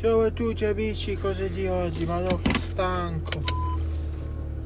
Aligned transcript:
Ciao 0.00 0.22
a 0.22 0.30
tutti 0.30 0.64
amici, 0.64 1.14
cose 1.14 1.50
di 1.50 1.66
oggi, 1.66 2.06
ma 2.06 2.20
no 2.20 2.40
che 2.40 2.58
stanco. 2.58 3.42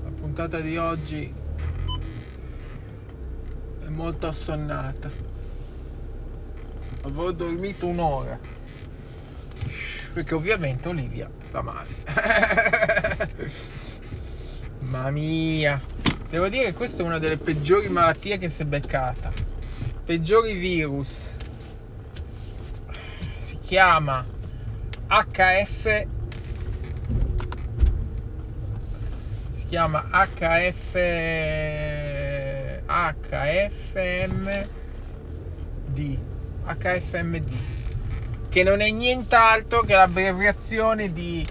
La 0.04 0.10
puntata 0.10 0.60
di 0.60 0.76
oggi 0.76 1.34
è 3.84 3.88
molto 3.88 4.28
assonnata. 4.28 5.10
Avevo 7.02 7.32
dormito 7.32 7.88
un'ora. 7.88 8.38
Perché 10.12 10.34
ovviamente 10.36 10.86
Olivia 10.86 11.28
sta 11.42 11.62
male. 11.62 11.88
Mamma 14.82 15.10
mia. 15.10 15.82
Devo 16.30 16.48
dire 16.48 16.66
che 16.66 16.74
questa 16.74 17.02
è 17.02 17.04
una 17.04 17.18
delle 17.18 17.38
peggiori 17.38 17.88
malattie 17.88 18.38
che 18.38 18.48
si 18.48 18.62
è 18.62 18.66
beccata. 18.66 19.32
Peggiori 20.04 20.54
virus. 20.54 21.32
Si 23.36 23.58
chiama 23.58 24.33
HF 25.08 26.06
si 29.50 29.66
chiama 29.66 30.08
HF 30.10 30.94
HFMD 32.86 34.68
HFMD 36.66 37.52
che 38.54 38.62
non 38.62 38.80
è 38.80 38.88
nient'altro 38.88 39.80
che 39.80 39.94
l'abbreviazione 39.94 41.12
di 41.12 41.44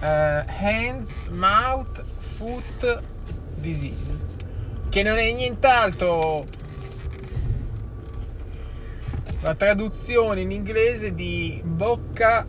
uh, 0.00 0.04
Hands 0.04 1.28
Mouth 1.28 2.02
Foot 2.18 3.02
Disease. 3.54 4.26
Che 4.88 5.02
non 5.04 5.18
è 5.18 5.32
nient'altro. 5.32 6.44
La 9.40 9.54
traduzione 9.54 10.40
in 10.40 10.50
inglese 10.50 11.14
di 11.14 11.62
bocca 11.64 12.44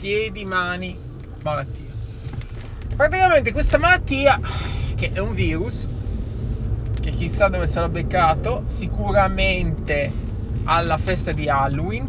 piedi, 0.00 0.46
mani, 0.46 0.96
malattia. 1.42 1.90
Praticamente 2.96 3.52
questa 3.52 3.76
malattia, 3.76 4.40
che 4.96 5.12
è 5.12 5.18
un 5.18 5.34
virus, 5.34 5.88
che 7.00 7.10
chissà 7.10 7.48
dove 7.48 7.66
sarà 7.66 7.88
beccato, 7.88 8.62
sicuramente 8.66 10.10
alla 10.64 10.96
festa 10.96 11.32
di 11.32 11.48
Halloween, 11.48 12.08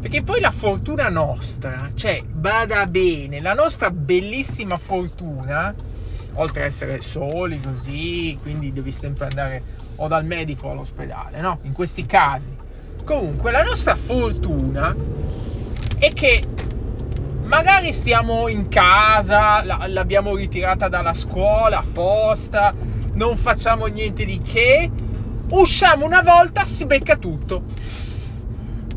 perché 0.00 0.22
poi 0.22 0.40
la 0.40 0.52
fortuna 0.52 1.08
nostra, 1.08 1.90
cioè, 1.94 2.22
bada 2.22 2.86
bene, 2.86 3.40
la 3.40 3.54
nostra 3.54 3.90
bellissima 3.90 4.76
fortuna, 4.76 5.74
oltre 6.34 6.60
ad 6.60 6.66
essere 6.68 7.00
soli 7.00 7.60
così, 7.60 8.38
quindi 8.40 8.72
devi 8.72 8.92
sempre 8.92 9.26
andare 9.26 9.62
o 9.96 10.06
dal 10.06 10.24
medico 10.24 10.68
o 10.68 10.72
all'ospedale, 10.72 11.40
no? 11.40 11.58
In 11.62 11.72
questi 11.72 12.06
casi. 12.06 12.54
Comunque, 13.04 13.50
la 13.50 13.62
nostra 13.62 13.96
fortuna 13.96 14.94
è 15.98 16.12
che 16.12 16.44
magari 17.46 17.92
stiamo 17.92 18.48
in 18.48 18.68
casa, 18.68 19.62
l'abbiamo 19.88 20.34
ritirata 20.34 20.88
dalla 20.88 21.14
scuola 21.14 21.78
apposta, 21.78 22.74
non 23.12 23.36
facciamo 23.36 23.86
niente 23.86 24.24
di 24.24 24.40
che, 24.40 24.90
usciamo 25.50 26.04
una 26.04 26.22
volta, 26.22 26.64
si 26.64 26.86
becca 26.86 27.16
tutto. 27.16 27.62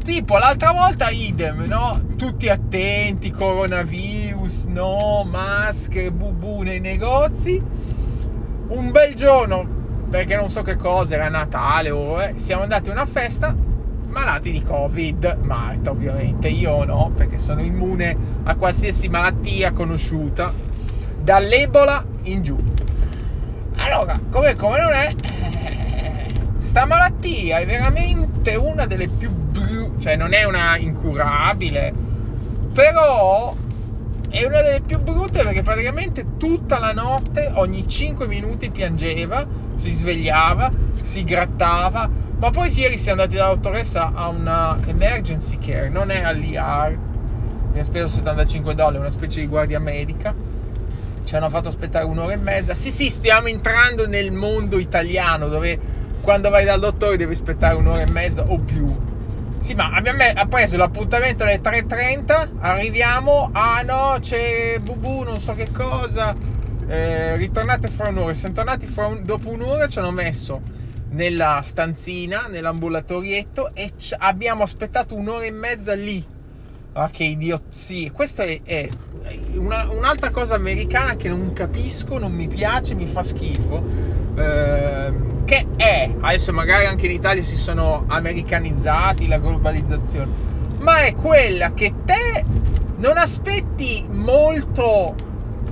Tipo 0.03 0.38
l'altra 0.38 0.72
volta 0.72 1.09
idem, 1.09 1.66
no? 1.66 2.02
Tutti 2.17 2.50
attenti, 2.50 3.30
coronavirus, 3.31 4.63
no, 4.63 5.23
maschere, 5.30 6.11
bubu 6.11 6.61
nei 6.63 6.80
negozi. 6.80 7.61
Un 8.69 8.91
bel 8.91 9.13
giorno, 9.13 9.67
perché 10.09 10.36
non 10.36 10.50
so 10.50 10.63
che 10.63 10.75
cosa, 10.75 11.13
era 11.13 11.30
Natale 11.30 11.91
o 11.91 12.19
eh, 12.22 12.34
siamo 12.38 12.63
andati 12.63 12.89
a 12.89 12.94
una 12.94 13.06
festa, 13.06 13.56
malati 14.09 14.52
di 14.52 14.61
Covid, 14.61 15.38
Marta 15.41 15.91
ovviamente, 15.91 16.47
io 16.47 16.83
no, 16.83 17.11
perché 17.15 17.38
sono 17.38 17.61
immune 17.61 18.16
a 18.43 18.55
qualsiasi 18.55 19.07
malattia 19.07 19.71
conosciuta, 19.71 20.51
dall'Ebola 21.21 22.03
in 22.23 22.41
giù. 22.41 22.57
Allora, 23.75 24.19
come, 24.29 24.55
come 24.55 24.81
non 24.81 24.94
è, 24.94 25.16
sta 26.57 26.85
malattia 26.85 27.59
è 27.59 27.66
veramente 27.66 28.56
una 28.56 28.85
delle 28.85 29.07
più 29.07 29.31
brutte, 29.31 30.00
cioè 30.00 30.16
non 30.16 30.34
è 30.34 30.44
una 30.44 30.78
incurabile, 30.78 31.94
però 32.73 33.55
è 34.29 34.45
una 34.45 34.62
delle 34.62 34.81
più 34.81 35.00
brutte 35.00 35.44
perché 35.44 35.63
praticamente 35.63 36.38
tutta 36.38 36.79
la 36.79 36.94
notte, 36.94 37.51
ogni 37.56 37.88
5 37.88 38.28
minuti 38.28 38.69
piangeva, 38.69 39.45
si 39.75 39.91
svegliava, 39.91 40.72
si 41.01 41.23
grattava, 41.23 42.09
ma 42.38 42.50
poi 42.51 42.72
ieri 42.78 42.97
siamo 42.97 43.22
andati 43.22 43.38
dalla 43.38 43.56
dottoressa 43.56 44.12
a 44.13 44.28
una 44.28 44.79
emergency 44.85 45.57
care, 45.57 45.90
non 45.90 46.12
è 46.12 46.22
all'IR, 46.22 46.97
ha 47.75 47.84
speso 47.84 48.07
75 48.07 48.75
dollari, 48.75 48.97
una 48.97 49.09
specie 49.09 49.40
di 49.41 49.47
guardia 49.47 49.79
medica. 49.79 50.34
Ci 51.23 51.35
hanno 51.35 51.50
fatto 51.50 51.67
aspettare 51.67 52.06
un'ora 52.06 52.34
e 52.34 52.38
mezza. 52.38 52.73
Sì, 52.73 52.91
sì, 52.91 53.09
stiamo 53.09 53.47
entrando 53.47 54.07
nel 54.07 54.31
mondo 54.31 54.79
italiano 54.79 55.47
dove 55.47 55.79
quando 56.22 56.50
vai 56.50 56.66
dal 56.66 56.79
dottore 56.79 57.17
devi 57.17 57.34
aspettare 57.34 57.75
un'ora 57.75 58.01
e 58.01 58.09
mezza 58.09 58.44
o 58.47 58.57
più. 58.59 59.09
Sì, 59.59 59.75
ma 59.75 59.92
abbiamo 59.92 60.24
preso 60.47 60.78
l'appuntamento 60.78 61.44
alle 61.44 61.59
3.30, 61.62 62.50
arriviamo, 62.59 63.50
ah 63.52 63.81
no, 63.81 64.18
c'è 64.20 64.80
Bubu, 64.80 65.24
non 65.24 65.40
so 65.40 65.53
che 65.53 65.70
cosa, 65.72 66.36
eh, 66.88 67.36
ritornate 67.36 67.90
fra 67.90 68.08
un'ora. 68.08 68.34
Siamo 68.34 68.56
tornati 68.56 68.92
un, 68.96 69.25
dopo 69.25 69.50
un'ora, 69.50 69.88
ci 69.88 70.00
hanno 70.00 70.12
messo 70.12 70.62
nella 71.09 71.59
stanzina, 71.62 72.47
nell'ambulatorietto 72.47 73.75
e 73.75 73.92
abbiamo 74.18 74.64
aspettato 74.64 75.16
un'ora 75.16 75.44
e 75.44 75.52
mezza 75.52 75.94
lì. 75.94 76.26
Ah, 76.94 77.09
che 77.09 77.26
idiozie! 77.26 78.12
Questa 78.12 78.44
è, 78.44 78.62
è 78.64 78.90
una, 79.53 79.90
un'altra 79.91 80.31
cosa 80.31 80.56
americana 80.56 81.16
che 81.16 81.28
non 81.28 81.53
capisco, 81.53 82.18
non 82.18 82.31
mi 82.31 82.47
piace, 82.47 82.96
mi 82.96 83.06
fa 83.06 83.24
schifo. 83.24 83.84
Eh, 84.39 85.27
che 85.45 85.66
è, 85.75 86.11
adesso 86.19 86.53
magari 86.53 86.85
anche 86.85 87.07
in 87.07 87.11
Italia 87.11 87.44
si 87.44 87.57
sono 87.57 88.05
americanizzati, 88.07 89.27
la 89.27 89.39
globalizzazione, 89.39 90.31
ma 90.79 91.01
è 91.01 91.13
quella 91.13 91.73
che 91.73 91.94
te 92.05 92.45
non 92.97 93.17
aspetti 93.17 94.05
molto 94.09 95.16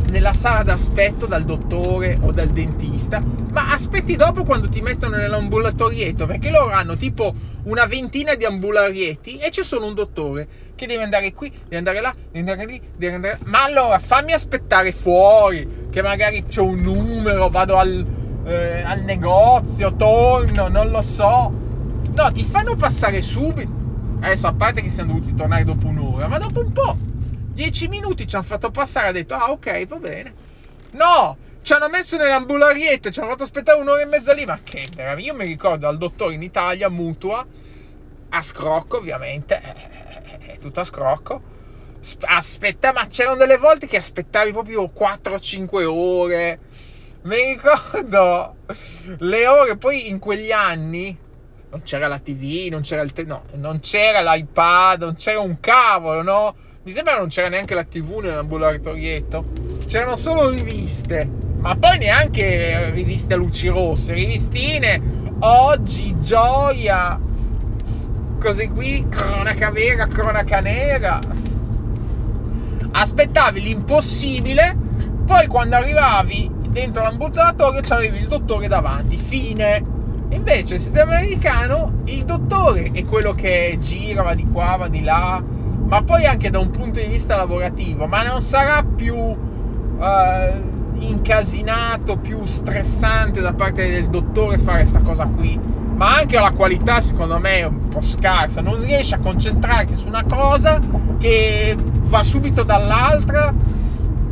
nella 0.10 0.34
sala 0.34 0.64
d'aspetto 0.64 1.26
dal 1.26 1.44
dottore 1.44 2.18
o 2.22 2.32
dal 2.32 2.48
dentista, 2.48 3.22
ma 3.52 3.74
aspetti 3.74 4.16
dopo 4.16 4.44
quando 4.44 4.70
ti 4.70 4.82
mettono 4.82 5.18
nell'ambulatorietto, 5.18 6.26
perché 6.26 6.50
loro 6.50 6.72
hanno 6.72 6.96
tipo 6.96 7.34
una 7.64 7.86
ventina 7.86 8.36
di 8.36 8.46
ambularieti 8.46 9.38
e 9.38 9.50
c'è 9.50 9.64
solo 9.64 9.86
un 9.86 9.94
dottore 9.94 10.48
che 10.76 10.88
deve 10.88 11.04
andare 11.04 11.34
qui, 11.34 11.50
deve 11.50 11.78
andare 11.78 12.02
là, 12.02 12.16
deve 12.32 12.52
andare 12.52 12.66
lì, 12.70 12.82
deve 12.96 13.16
andare... 13.16 13.40
Ma 13.46 13.64
allora 13.64 14.00
fammi 14.00 14.32
aspettare 14.32 14.92
fuori, 14.92 15.88
che 15.92 16.02
magari 16.02 16.46
c'è 16.46 16.62
un 16.62 16.80
numero, 16.80 17.50
vado 17.50 17.76
al, 17.76 18.06
eh, 18.48 18.82
al 18.82 19.04
negozio, 19.04 19.94
torno, 19.96 20.70
non 20.70 20.90
lo 20.90 21.02
so. 21.02 21.52
No, 22.14 22.32
ti 22.32 22.44
fanno 22.44 22.76
passare 22.76 23.22
subito. 23.22 23.76
Adesso 24.22 24.48
a 24.48 24.54
parte 24.54 24.82
che 24.82 24.90
siamo 24.90 25.14
dovuti 25.14 25.36
tornare 25.36 25.64
dopo 25.64 25.88
un'ora, 25.88 26.28
ma 26.28 26.40
dopo 26.40 26.62
un 26.62 26.72
po' 26.72 26.98
10 27.54 27.88
minuti 27.88 28.26
ci 28.26 28.36
hanno 28.36 28.46
fatto 28.46 28.72
passare, 28.72 29.10
ha 29.10 29.12
detto, 29.12 29.36
ah 29.36 29.52
ok, 29.52 29.86
va 29.88 29.96
bene. 29.98 30.34
No, 30.92 31.38
ci 31.62 31.74
hanno 31.74 31.90
messo 31.90 32.18
nell'ambularietto, 32.18 33.12
ci 33.12 33.20
hanno 33.20 33.30
fatto 33.30 33.44
aspettare 33.44 33.80
un'ora 33.80 34.02
e 34.02 34.06
mezza 34.06 34.34
lì, 34.34 34.46
ma 34.46 34.60
che 34.64 34.88
meraviglia. 34.96 35.34
Io 35.34 35.38
mi 35.38 35.46
ricordo 35.46 35.88
al 35.88 35.98
dottore 35.98 36.34
in 36.34 36.42
Italia, 36.42 36.90
mutua, 36.90 37.46
a 38.30 38.42
scrocco 38.42 38.98
ovviamente, 38.98 39.62
è 39.62 40.58
tutto 40.60 40.80
a 40.80 40.84
scrocco. 40.84 41.56
Aspetta, 42.22 42.94
ma 42.94 43.06
c'erano 43.08 43.36
delle 43.36 43.58
volte 43.58 43.86
che 43.86 43.98
aspettavi 43.98 44.52
proprio 44.52 44.92
4-5 44.96 45.84
ore. 45.84 46.60
Mi 47.24 47.36
ricordo 47.36 48.56
le 49.20 49.48
ore, 49.48 49.76
poi 49.76 50.08
in 50.08 50.20
quegli 50.20 50.52
anni 50.52 51.18
non 51.70 51.82
c'era 51.84 52.08
la 52.08 52.20
TV, 52.20 52.70
non 52.70 52.82
c'era 52.82 53.02
il 53.02 53.12
te- 53.12 53.26
no, 53.26 53.44
non 53.56 53.80
c'era 53.80 54.22
l'iPad, 54.22 55.02
non 55.02 55.16
c'era 55.16 55.40
un 55.40 55.60
cavolo, 55.60 56.22
no? 56.22 56.56
Mi 56.84 56.92
sembra 56.92 57.18
non 57.18 57.28
c'era 57.28 57.50
neanche 57.50 57.74
la 57.74 57.84
TV 57.84 58.20
nell'ambulatorietto. 58.20 59.46
C'erano 59.86 60.16
solo 60.16 60.50
riviste. 60.50 61.30
Ma 61.58 61.76
poi 61.76 61.98
neanche 61.98 62.92
riviste 62.92 63.34
a 63.34 63.38
luci 63.38 63.68
rosse. 63.68 64.14
Rivistine, 64.14 65.02
oggi, 65.40 66.18
gioia. 66.20 67.20
Cose 68.40 68.70
qui, 68.70 69.06
cronaca 69.10 69.72
vera, 69.72 70.08
cronaca 70.08 70.62
nera. 70.62 71.20
Aspettavi 72.92 73.62
l'impossibile. 73.62 74.78
Poi 75.26 75.48
quando 75.48 75.76
arrivavi 75.76 76.57
dentro 76.70 77.04
l'ambulatorio 77.04 77.82
c'avevi 77.82 78.20
il 78.20 78.28
dottore 78.28 78.68
davanti. 78.68 79.18
Fine. 79.18 79.96
Invece 80.30 80.76
il 80.76 80.80
sistema 80.82 81.16
americano, 81.16 82.02
il 82.06 82.26
dottore 82.26 82.92
è 82.92 83.06
quello 83.06 83.34
che 83.34 83.78
gira, 83.80 84.24
va 84.24 84.34
di 84.34 84.46
qua, 84.46 84.76
va 84.76 84.88
di 84.90 85.02
là 85.02 85.42
ma 85.88 86.04
poi 86.04 86.26
anche 86.26 86.50
da 86.50 86.60
un 86.60 86.70
punto 86.70 87.00
di 87.00 87.08
vista 87.08 87.38
lavorativo, 87.38 88.08
ma 88.08 88.22
non 88.24 88.42
sarà 88.42 88.84
più 88.84 89.16
uh, 89.16 89.38
incasinato, 91.00 92.18
più 92.18 92.46
stressante 92.46 93.40
da 93.40 93.54
parte 93.54 93.90
del 93.90 94.10
dottore 94.10 94.58
fare 94.58 94.80
questa 94.80 95.00
cosa 95.00 95.26
qui, 95.26 95.58
ma 95.96 96.18
anche 96.18 96.38
la 96.38 96.52
qualità 96.52 97.00
secondo 97.00 97.40
me 97.40 97.60
è 97.60 97.66
un 97.66 97.88
po' 97.88 98.02
scarsa, 98.02 98.60
non 98.60 98.84
riesce 98.84 99.16
a 99.16 99.20
concentrarti 99.20 99.96
su 99.96 100.10
una 100.10 100.26
cosa 100.26 100.82
che 101.18 101.78
va 101.80 102.24
subito 102.24 102.64
dall'altra. 102.64 103.54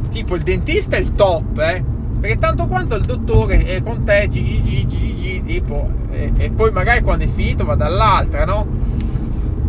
Tipo 0.10 0.36
il 0.36 0.44
dentista 0.44 0.98
è 0.98 1.00
il 1.00 1.14
top, 1.14 1.58
eh? 1.60 1.84
Perché 2.25 2.39
tanto 2.39 2.66
quanto 2.66 2.95
il 2.95 3.06
dottore 3.06 3.63
è 3.66 3.83
con 3.83 4.04
te, 4.04 4.25
gi, 4.27 4.60
gi, 4.63 4.88
gi, 4.88 5.44
tipo, 5.45 5.88
e, 6.10 6.31
e 6.36 6.50
poi 6.50 6.72
magari 6.72 7.04
quando 7.04 7.24
è 7.24 7.27
finito 7.27 7.66
va 7.66 7.75
dall'altra, 7.75 8.45
no? 8.45 8.66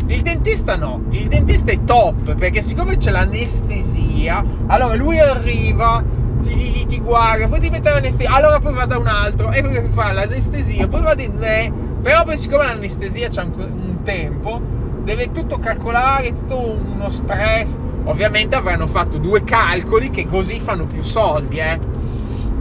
Il 0.07 0.23
dentista 0.23 0.75
no, 0.75 1.03
il 1.11 1.29
dentista 1.29 1.71
è 1.71 1.85
top 1.85 2.35
perché 2.35 2.63
siccome 2.63 2.97
c'è 2.97 3.11
l'anestesia, 3.11 4.43
allora 4.69 4.95
lui 4.95 5.19
arriva, 5.19 6.03
ti, 6.41 6.55
ti, 6.55 6.87
ti 6.87 6.99
guarda, 6.99 7.47
poi 7.47 7.61
ti 7.61 7.69
mette 7.69 7.91
l'anestesia, 7.91 8.33
allora 8.33 8.59
poi 8.59 8.73
va 8.73 8.87
da 8.87 8.97
un 8.97 9.07
altro 9.07 9.51
e 9.51 9.61
poi 9.61 9.89
fa 9.91 10.13
l'anestesia, 10.13 10.89
poi 10.89 11.03
va 11.03 11.15
di 11.15 11.29
me, 11.29 11.71
però 12.01 12.25
poi 12.25 12.39
siccome 12.39 12.65
l'anestesia 12.65 13.29
c'è 13.29 13.43
un 13.43 13.99
tempo, 14.03 14.63
deve 15.05 15.31
tutto 15.31 15.59
calcolare, 15.59 16.33
tutto 16.33 16.59
uno 16.59 17.11
stress. 17.11 17.77
Ovviamente 18.05 18.55
avranno 18.55 18.87
fatto 18.87 19.19
due 19.19 19.43
calcoli 19.43 20.11
che 20.11 20.27
così 20.27 20.61
fanno 20.61 20.87
più 20.87 21.03
soldi, 21.03 21.59
eh. 21.59 21.79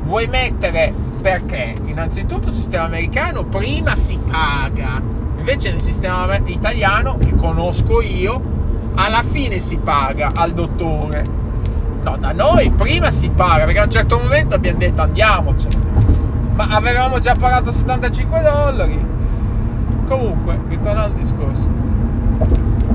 Vuoi 0.06 0.28
mettere 0.28 0.94
perché? 1.20 1.76
Innanzitutto 1.86 2.50
il 2.50 2.54
sistema 2.54 2.86
americano 2.86 3.44
prima 3.46 3.96
si 3.96 4.20
paga, 4.20 5.02
invece 5.36 5.72
nel 5.72 5.82
sistema 5.82 6.38
italiano 6.46 7.18
che 7.18 7.34
conosco 7.34 8.02
io, 8.02 8.40
alla 8.94 9.24
fine 9.24 9.58
si 9.58 9.78
paga 9.78 10.32
al 10.36 10.54
dottore. 10.54 11.26
No, 12.04 12.18
da 12.18 12.32
noi 12.34 12.70
prima 12.70 13.10
si 13.10 13.30
paga, 13.30 13.66
perché 13.66 13.80
a 13.80 13.86
un 13.86 13.92
certo 13.92 14.20
momento 14.20 14.54
abbiamo 14.54 14.78
detto 14.78 15.02
andiamocene. 15.02 15.84
Ma 16.54 16.68
avevamo 16.68 17.18
già 17.18 17.34
pagato 17.36 17.72
75 17.72 18.42
dollari 18.42 19.14
Comunque, 20.06 20.60
ritornando 20.68 21.16
al 21.16 21.20
discorso, 21.20 21.68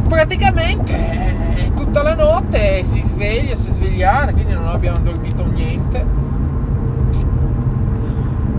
praticamente 0.06 0.92
eh, 1.56 1.74
tutta 1.74 2.04
la 2.04 2.14
notte 2.14 2.84
si 2.84 3.02
sveglia, 3.02 3.56
si 3.56 3.68
è 3.68 3.72
svegliata, 3.72 4.32
quindi 4.32 4.52
non 4.52 4.68
abbiamo 4.68 4.98
dormito 4.98 5.44
niente. 5.44 6.19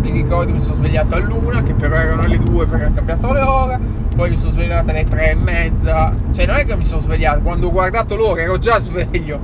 Mi 0.02 0.10
ricordo 0.10 0.52
mi 0.52 0.60
sono 0.60 0.76
svegliato 0.76 1.16
all'una, 1.16 1.62
che 1.62 1.76
però 1.76 1.96
erano 1.96 2.26
le 2.26 2.40
due 2.40 2.66
perché 2.66 2.86
ha 2.86 2.92
cambiato 2.92 3.32
l'ora, 3.32 3.80
poi 4.16 4.32
mi 4.32 4.36
sono 4.36 4.52
svegliato 4.52 4.90
alle 4.90 5.06
tre 5.06 5.32
e 5.32 5.36
mezza, 5.36 6.12
cioè 6.34 6.48
non 6.48 6.56
è 6.56 6.66
che 6.66 6.76
mi 6.76 6.84
sono 6.84 7.00
svegliato, 7.02 7.42
quando 7.42 7.68
ho 7.68 7.72
guardato 7.72 8.16
l'ora 8.16 8.42
ero 8.42 8.58
già 8.58 8.80
sveglio. 8.82 9.40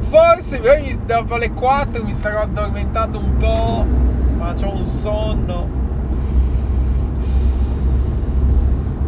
Forse 0.00 0.60
dopo 1.06 1.36
le 1.38 1.50
4 1.52 2.04
mi 2.04 2.12
sarò 2.12 2.42
addormentato 2.42 3.18
un 3.18 3.36
po', 3.38 3.86
ma 4.36 4.54
ho 4.62 4.76
un 4.76 4.86
sonno. 4.86 5.68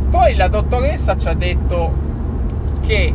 Poi 0.09 0.35
la 0.35 0.49
dottoressa 0.49 1.17
ci 1.19 1.29
ha 1.29 1.35
detto 1.35 1.93
che 2.81 3.15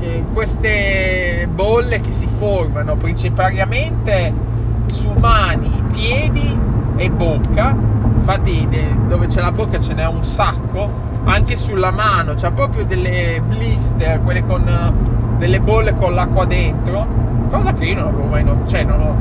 eh, 0.00 0.24
queste 0.32 1.48
bolle 1.52 2.00
che 2.00 2.10
si 2.10 2.26
formano 2.26 2.96
principalmente 2.96 4.48
su 4.92 5.12
mani, 5.18 5.82
piedi 5.92 6.58
e 6.96 7.10
bocca, 7.10 7.76
infatti 8.16 8.68
dove 9.08 9.26
c'è 9.26 9.40
la 9.40 9.52
bocca 9.52 9.78
ce 9.78 9.94
n'è 9.94 10.06
un 10.06 10.22
sacco, 10.22 10.88
anche 11.24 11.56
sulla 11.56 11.90
mano 11.90 12.34
c'è 12.34 12.50
proprio 12.52 12.84
delle 12.84 13.42
blister, 13.46 14.20
quelle 14.22 14.44
con 14.46 15.36
delle 15.38 15.60
bolle 15.60 15.94
con 15.94 16.14
l'acqua 16.14 16.44
dentro, 16.44 17.06
cosa 17.48 17.72
che 17.72 17.86
io 17.86 17.94
non 17.96 18.08
avevo 18.08 18.24
mai 18.24 18.44
notato, 18.44 18.68
cioè 18.68 18.84
non, 18.84 19.00
ho, 19.00 19.14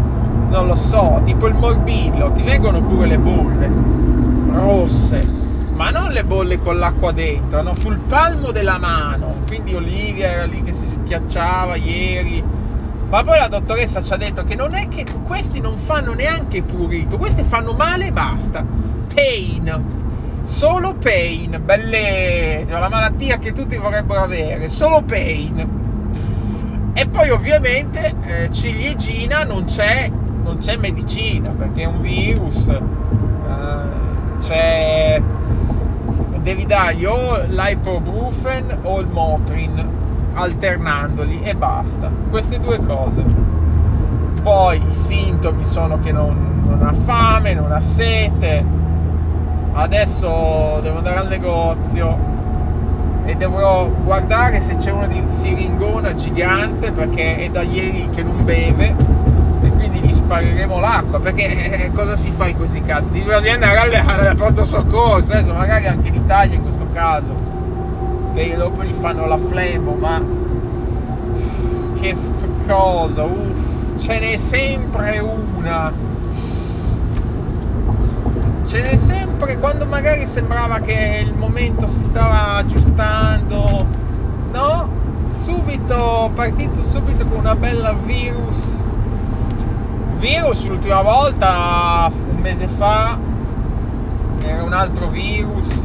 non 0.49 0.67
lo 0.67 0.75
so, 0.75 1.21
tipo 1.23 1.47
il 1.47 1.55
morbillo, 1.55 2.31
ti 2.33 2.43
vengono 2.43 2.81
pure 2.81 3.07
le 3.07 3.17
bolle 3.17 3.71
rosse 4.51 5.39
ma 5.79 5.91
non 5.91 6.11
le 6.11 6.25
bolle 6.25 6.59
con 6.59 6.77
l'acqua 6.77 7.13
dentro, 7.13 7.61
no? 7.61 7.73
sul 7.73 7.99
palmo 7.99 8.51
della 8.51 8.77
mano. 8.77 9.35
Quindi 9.47 9.75
Olivia 9.75 10.27
era 10.27 10.43
lì 10.43 10.61
che 10.61 10.73
si 10.73 10.85
schiacciava 10.85 11.77
ieri. 11.77 12.43
Ma 13.09 13.23
poi 13.23 13.39
la 13.39 13.47
dottoressa 13.47 14.03
ci 14.03 14.13
ha 14.13 14.17
detto 14.17 14.43
che 14.43 14.53
non 14.53 14.75
è 14.75 14.87
che 14.87 15.03
questi 15.23 15.59
non 15.59 15.77
fanno 15.77 16.13
neanche 16.13 16.61
prurito, 16.61 17.17
questi 17.17 17.41
fanno 17.41 17.73
male 17.73 18.07
e 18.07 18.11
basta. 18.11 18.63
Pain. 19.11 19.97
Solo 20.43 20.93
pain, 20.93 21.59
belle, 21.63 22.63
cioè 22.67 22.79
la 22.79 22.87
malattia 22.87 23.37
che 23.37 23.51
tutti 23.51 23.77
vorrebbero 23.77 24.21
avere, 24.21 24.69
solo 24.69 25.01
pain. 25.01 26.91
E 26.93 27.07
poi 27.07 27.29
ovviamente 27.31 28.15
eh, 28.23 28.51
ciliegina 28.51 29.43
non 29.43 29.65
c'è, 29.65 30.09
non 30.43 30.59
c'è 30.59 30.77
medicina 30.77 31.49
perché 31.49 31.81
è 31.81 31.85
un 31.85 32.01
virus, 32.01 32.67
eh, 32.67 32.79
c'è 34.39 35.21
devi 36.41 36.65
dargli 36.65 37.05
o 37.05 37.43
l'iprobrufen 37.47 38.79
o 38.83 38.99
il 38.99 39.07
Motrin 39.07 39.98
alternandoli 40.33 41.41
e 41.41 41.55
basta. 41.55 42.09
Queste 42.29 42.59
due 42.59 42.79
cose. 42.79 43.23
Poi 44.41 44.81
i 44.87 44.93
sintomi 44.93 45.63
sono 45.63 45.99
che 45.99 46.11
non, 46.11 46.63
non 46.65 46.81
ha 46.87 46.93
fame 46.93 47.53
non 47.53 47.71
ha 47.71 47.79
sete. 47.79 48.63
Adesso 49.71 50.79
devo 50.81 50.97
andare 50.97 51.17
al 51.17 51.27
negozio 51.27 52.17
e 53.25 53.35
dovrò 53.35 53.87
guardare 53.87 54.59
se 54.59 54.75
c'è 54.75 54.91
uno 54.91 55.07
di 55.07 55.21
siringona 55.25 56.13
gigante 56.13 56.91
perché 56.91 57.35
è 57.35 57.49
da 57.49 57.61
ieri 57.61 58.09
che 58.09 58.23
non 58.23 58.43
beve 58.43 58.95
quindi 59.59 59.99
gli 59.99 60.11
spareremo 60.11 60.79
l'acqua 60.79 61.19
perché 61.19 61.85
eh, 61.85 61.91
cosa 61.91 62.15
si 62.15 62.31
fa 62.31 62.47
in 62.47 62.57
questi 62.57 62.81
casi? 62.81 63.11
Di 63.11 63.21
andare 63.21 63.77
al, 63.77 63.93
al 64.27 64.35
pronto 64.35 64.65
soccorso 64.65 65.31
adesso 65.31 65.53
magari 65.53 65.87
anche 65.87 66.07
in 66.07 66.15
Italia 66.15 66.55
in 66.55 66.63
questo 66.63 66.87
caso 66.91 67.48
dopo 68.47 68.83
gli 68.83 68.93
fanno 68.93 69.25
la 69.25 69.37
flemmo 69.37 69.95
ma 69.95 70.21
che 71.99 72.15
cosa 72.65 73.23
uff 73.23 73.69
ce 73.99 74.17
n'è 74.17 74.37
sempre 74.37 75.19
una. 75.19 75.91
Ce 78.65 78.81
n'è 78.81 78.95
sempre 78.95 79.57
quando 79.57 79.85
magari 79.85 80.25
sembrava 80.25 80.79
che 80.79 81.23
il 81.25 81.33
momento 81.33 81.85
si 81.87 82.03
stava 82.03 82.53
aggiustando 82.55 83.85
no? 84.51 84.97
Subito 85.27 86.31
partito 86.33 86.83
subito 86.83 87.25
con 87.25 87.39
una 87.39 87.55
bella 87.55 87.93
virus. 87.93 88.89
Virus 90.17 90.65
l'ultima 90.65 91.01
volta 91.01 92.09
un 92.29 92.37
mese 92.37 92.67
fa 92.67 93.17
era 94.41 94.63
un 94.63 94.73
altro 94.73 95.09
virus 95.09 95.78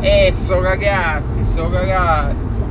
e 0.00 0.32
so 0.32 0.60
ragazzi 0.62 1.42
so 1.42 1.68
ragazzi 1.70 2.66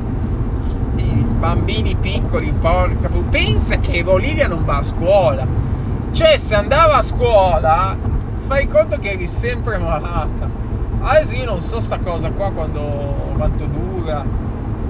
i 0.96 1.26
bambini 1.38 1.94
piccoli 1.94 2.52
porca 2.52 3.08
pensa 3.30 3.78
che 3.78 4.02
Bolivia 4.02 4.48
non 4.48 4.64
va 4.64 4.78
a 4.78 4.82
scuola. 4.82 5.46
Cioè 6.12 6.38
se 6.38 6.54
andava 6.56 6.96
a 6.96 7.02
scuola 7.02 7.96
fai 8.36 8.66
conto 8.66 8.98
che 8.98 9.12
eri 9.12 9.28
sempre 9.28 9.78
malata. 9.78 10.48
Adesso 11.02 11.34
io 11.34 11.44
non 11.44 11.60
so 11.60 11.80
sta 11.80 11.98
cosa 11.98 12.30
qua 12.30 12.50
quando 12.50 13.32
quanto 13.36 13.64
dura 13.66 14.24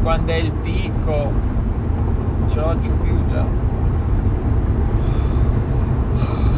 quando 0.02 0.32
è 0.32 0.36
il 0.36 0.50
picco. 0.50 1.32
Non 2.38 2.48
ce 2.48 2.60
l'ho 2.60 2.76
più 2.78 3.26
già. 3.26 3.44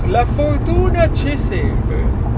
La 0.07 0.25
fortuna 0.27 1.09
c'è 1.11 1.37
sempre. 1.37 2.32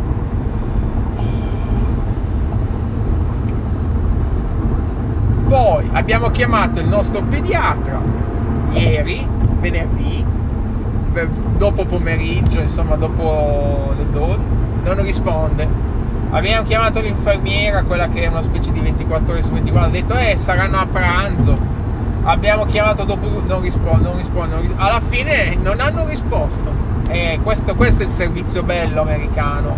Poi 5.54 5.88
abbiamo 5.92 6.32
chiamato 6.32 6.80
il 6.80 6.88
nostro 6.88 7.22
pediatra 7.22 8.00
ieri, 8.72 9.24
venerdì, 9.60 10.26
dopo 11.56 11.84
pomeriggio, 11.84 12.58
insomma 12.58 12.96
dopo 12.96 13.94
le 13.96 14.10
12, 14.10 14.40
non 14.82 15.00
risponde. 15.00 15.68
Abbiamo 16.30 16.64
chiamato 16.64 17.00
l'infermiera, 17.00 17.84
quella 17.84 18.08
che 18.08 18.22
è 18.22 18.26
una 18.26 18.42
specie 18.42 18.72
di 18.72 18.80
24 18.80 19.32
ore 19.32 19.42
su 19.44 19.52
24, 19.52 19.88
ha 19.88 19.92
detto 19.92 20.16
eh 20.16 20.36
saranno 20.36 20.76
a 20.78 20.86
pranzo. 20.86 21.56
Abbiamo 22.24 22.64
chiamato 22.64 23.04
dopo, 23.04 23.40
non 23.46 23.60
risponde, 23.60 24.08
non 24.08 24.16
risponde, 24.16 24.56
risponde. 24.56 24.82
alla 24.82 24.98
fine 24.98 25.56
non 25.62 25.78
hanno 25.78 26.04
risposto 26.04 26.68
eh, 27.06 27.38
questo, 27.44 27.76
questo, 27.76 28.02
è 28.02 28.06
il 28.06 28.10
servizio 28.10 28.64
bello 28.64 29.02
americano. 29.02 29.76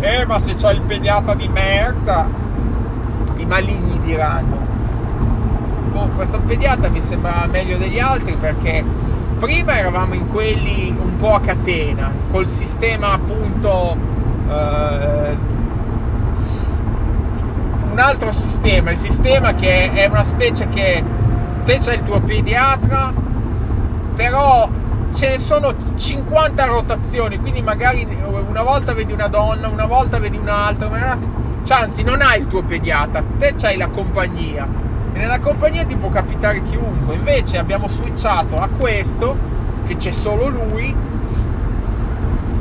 Eh, 0.00 0.26
ma 0.26 0.40
se 0.40 0.56
c'è 0.56 0.72
il 0.72 0.80
pediatra 0.80 1.36
di 1.36 1.46
merda, 1.46 2.26
i 3.36 3.46
maligni 3.46 4.00
diranno. 4.00 4.63
Boh, 5.94 6.08
questo 6.16 6.40
pediatra 6.40 6.88
mi 6.88 7.00
sembra 7.00 7.46
meglio 7.48 7.76
degli 7.76 8.00
altri 8.00 8.34
perché 8.34 8.84
prima 9.38 9.78
eravamo 9.78 10.14
in 10.14 10.26
quelli 10.26 10.92
un 11.00 11.14
po' 11.14 11.34
a 11.34 11.40
catena, 11.40 12.10
col 12.32 12.48
sistema 12.48 13.12
appunto... 13.12 13.96
Eh, 14.50 15.52
un 17.92 17.98
altro 18.00 18.32
sistema, 18.32 18.90
il 18.90 18.96
sistema 18.96 19.54
che 19.54 19.92
è 19.92 20.06
una 20.06 20.24
specie 20.24 20.66
che 20.66 21.04
te 21.64 21.76
c'è 21.76 21.94
il 21.94 22.02
tuo 22.02 22.20
pediatra, 22.22 23.14
però 24.16 24.68
ce 25.14 25.28
ne 25.28 25.38
sono 25.38 25.72
50 25.94 26.64
rotazioni, 26.64 27.38
quindi 27.38 27.62
magari 27.62 28.04
una 28.48 28.64
volta 28.64 28.94
vedi 28.94 29.12
una 29.12 29.28
donna, 29.28 29.68
una 29.68 29.86
volta 29.86 30.18
vedi 30.18 30.38
un'altra. 30.38 30.90
Cioè, 31.62 31.82
anzi, 31.82 32.02
non 32.02 32.20
hai 32.20 32.40
il 32.40 32.48
tuo 32.48 32.64
pediatra, 32.64 33.22
te 33.38 33.54
c'hai 33.56 33.76
la 33.76 33.86
compagnia. 33.86 34.66
E 35.14 35.18
nella 35.18 35.38
compagnia 35.38 35.84
ti 35.84 35.96
può 35.96 36.10
capitare 36.10 36.60
chiunque. 36.62 37.14
Invece 37.14 37.56
abbiamo 37.56 37.86
switchato 37.86 38.58
a 38.58 38.68
questo, 38.68 39.36
che 39.86 39.94
c'è 39.96 40.10
solo 40.10 40.48
lui, 40.48 40.94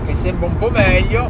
che 0.05 0.13
sembra 0.13 0.47
un 0.47 0.57
po' 0.57 0.69
meglio. 0.69 1.29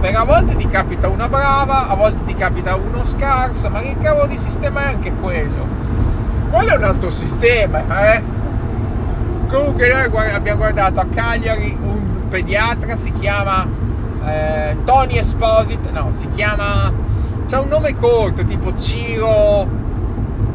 Per 0.00 0.14
a 0.14 0.24
volte 0.24 0.56
ti 0.56 0.68
capita 0.68 1.08
una 1.08 1.30
brava, 1.30 1.88
a 1.88 1.94
volte 1.94 2.22
ti 2.24 2.34
capita 2.34 2.76
uno 2.76 3.02
scarso, 3.04 3.70
ma 3.70 3.80
che 3.80 3.96
cavolo 3.98 4.26
di 4.26 4.36
sistema 4.36 4.82
è 4.82 4.92
anche 4.92 5.10
quello? 5.14 5.66
Quello 6.50 6.72
è 6.72 6.76
un 6.76 6.84
altro 6.84 7.08
sistema, 7.08 8.14
eh? 8.14 8.22
Comunque 9.48 9.88
noi 9.88 10.30
abbiamo 10.30 10.58
guardato 10.58 11.00
a 11.00 11.06
Cagliari 11.06 11.74
un 11.80 12.28
pediatra, 12.28 12.94
si 12.96 13.12
chiama 13.12 13.66
eh, 14.26 14.76
Tony 14.84 15.16
Esposit, 15.16 15.90
no, 15.92 16.10
si 16.10 16.28
chiama... 16.28 16.92
c'ha 17.48 17.60
un 17.60 17.68
nome 17.68 17.94
corto, 17.94 18.44
tipo 18.44 18.74
Ciro... 18.74 19.83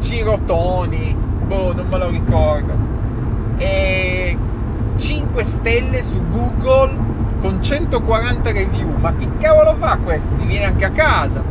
Ciro 0.00 0.40
Tony, 0.44 1.14
boh, 1.14 1.72
non 1.74 1.86
me 1.88 1.98
lo 1.98 2.08
ricordo. 2.08 2.72
E 3.58 4.36
5 4.96 5.44
stelle 5.44 6.02
su 6.02 6.20
Google 6.26 6.96
con 7.40 7.62
140 7.62 8.52
review. 8.52 8.96
Ma 8.98 9.14
che 9.14 9.28
cavolo 9.38 9.74
fa 9.76 9.98
questo? 9.98 10.34
Ti 10.34 10.44
viene 10.46 10.64
anche 10.64 10.84
a 10.84 10.90
casa. 10.90 11.42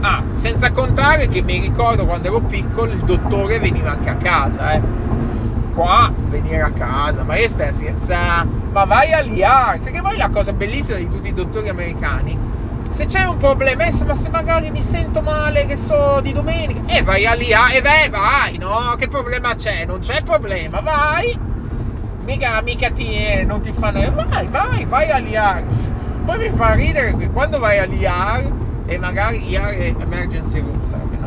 Ah, 0.00 0.22
senza 0.32 0.72
contare 0.72 1.28
che 1.28 1.42
mi 1.42 1.60
ricordo 1.60 2.04
quando 2.04 2.26
ero 2.26 2.40
piccolo 2.40 2.90
il 2.90 3.04
dottore 3.04 3.60
veniva 3.60 3.92
anche 3.92 4.10
a 4.10 4.16
casa, 4.16 4.72
eh 4.72 4.80
qua 5.72 6.12
venire 6.28 6.60
a 6.60 6.70
casa, 6.70 7.24
ma 7.24 7.36
io 7.36 7.48
stai 7.48 7.72
scherzando, 7.72 8.70
ma 8.72 8.84
vai 8.84 9.12
all'IAR, 9.12 9.80
perché 9.80 10.00
poi 10.00 10.16
la 10.16 10.28
cosa 10.28 10.52
bellissima 10.52 10.98
di 10.98 11.08
tutti 11.08 11.28
i 11.28 11.34
dottori 11.34 11.68
americani, 11.68 12.38
se 12.92 13.06
c'è 13.06 13.24
un 13.24 13.38
problema, 13.38 13.84
eh, 13.84 14.04
ma 14.04 14.14
se 14.14 14.28
magari 14.28 14.70
mi 14.70 14.82
sento 14.82 15.22
male, 15.22 15.64
che 15.64 15.76
so, 15.76 16.20
di 16.22 16.32
domenica, 16.32 16.82
e 16.86 16.98
eh, 16.98 17.02
vai 17.02 17.26
all'IAR, 17.26 17.72
e 17.72 17.76
eh, 17.78 17.80
beh, 17.80 18.08
vai, 18.10 18.58
no, 18.58 18.94
che 18.98 19.08
problema 19.08 19.54
c'è? 19.54 19.86
Non 19.86 20.00
c'è 20.00 20.22
problema, 20.22 20.80
vai, 20.80 21.34
mica, 22.24 22.60
mica 22.60 22.90
ti, 22.90 23.16
eh, 23.16 23.44
non 23.44 23.62
ti 23.62 23.72
fanno, 23.72 24.00
vai, 24.12 24.46
vai, 24.48 24.84
vai 24.84 25.10
all'IAR. 25.10 25.64
Poi 26.24 26.38
mi 26.38 26.50
fa 26.50 26.74
ridere 26.74 27.16
che 27.16 27.30
quando 27.30 27.58
vai 27.58 27.78
all'IAR, 27.78 28.52
e 28.84 28.98
magari 28.98 29.48
IAR 29.48 29.70
è 29.70 29.94
emergency 29.98 30.60
room 30.60 30.82
sarebbe? 30.82 31.21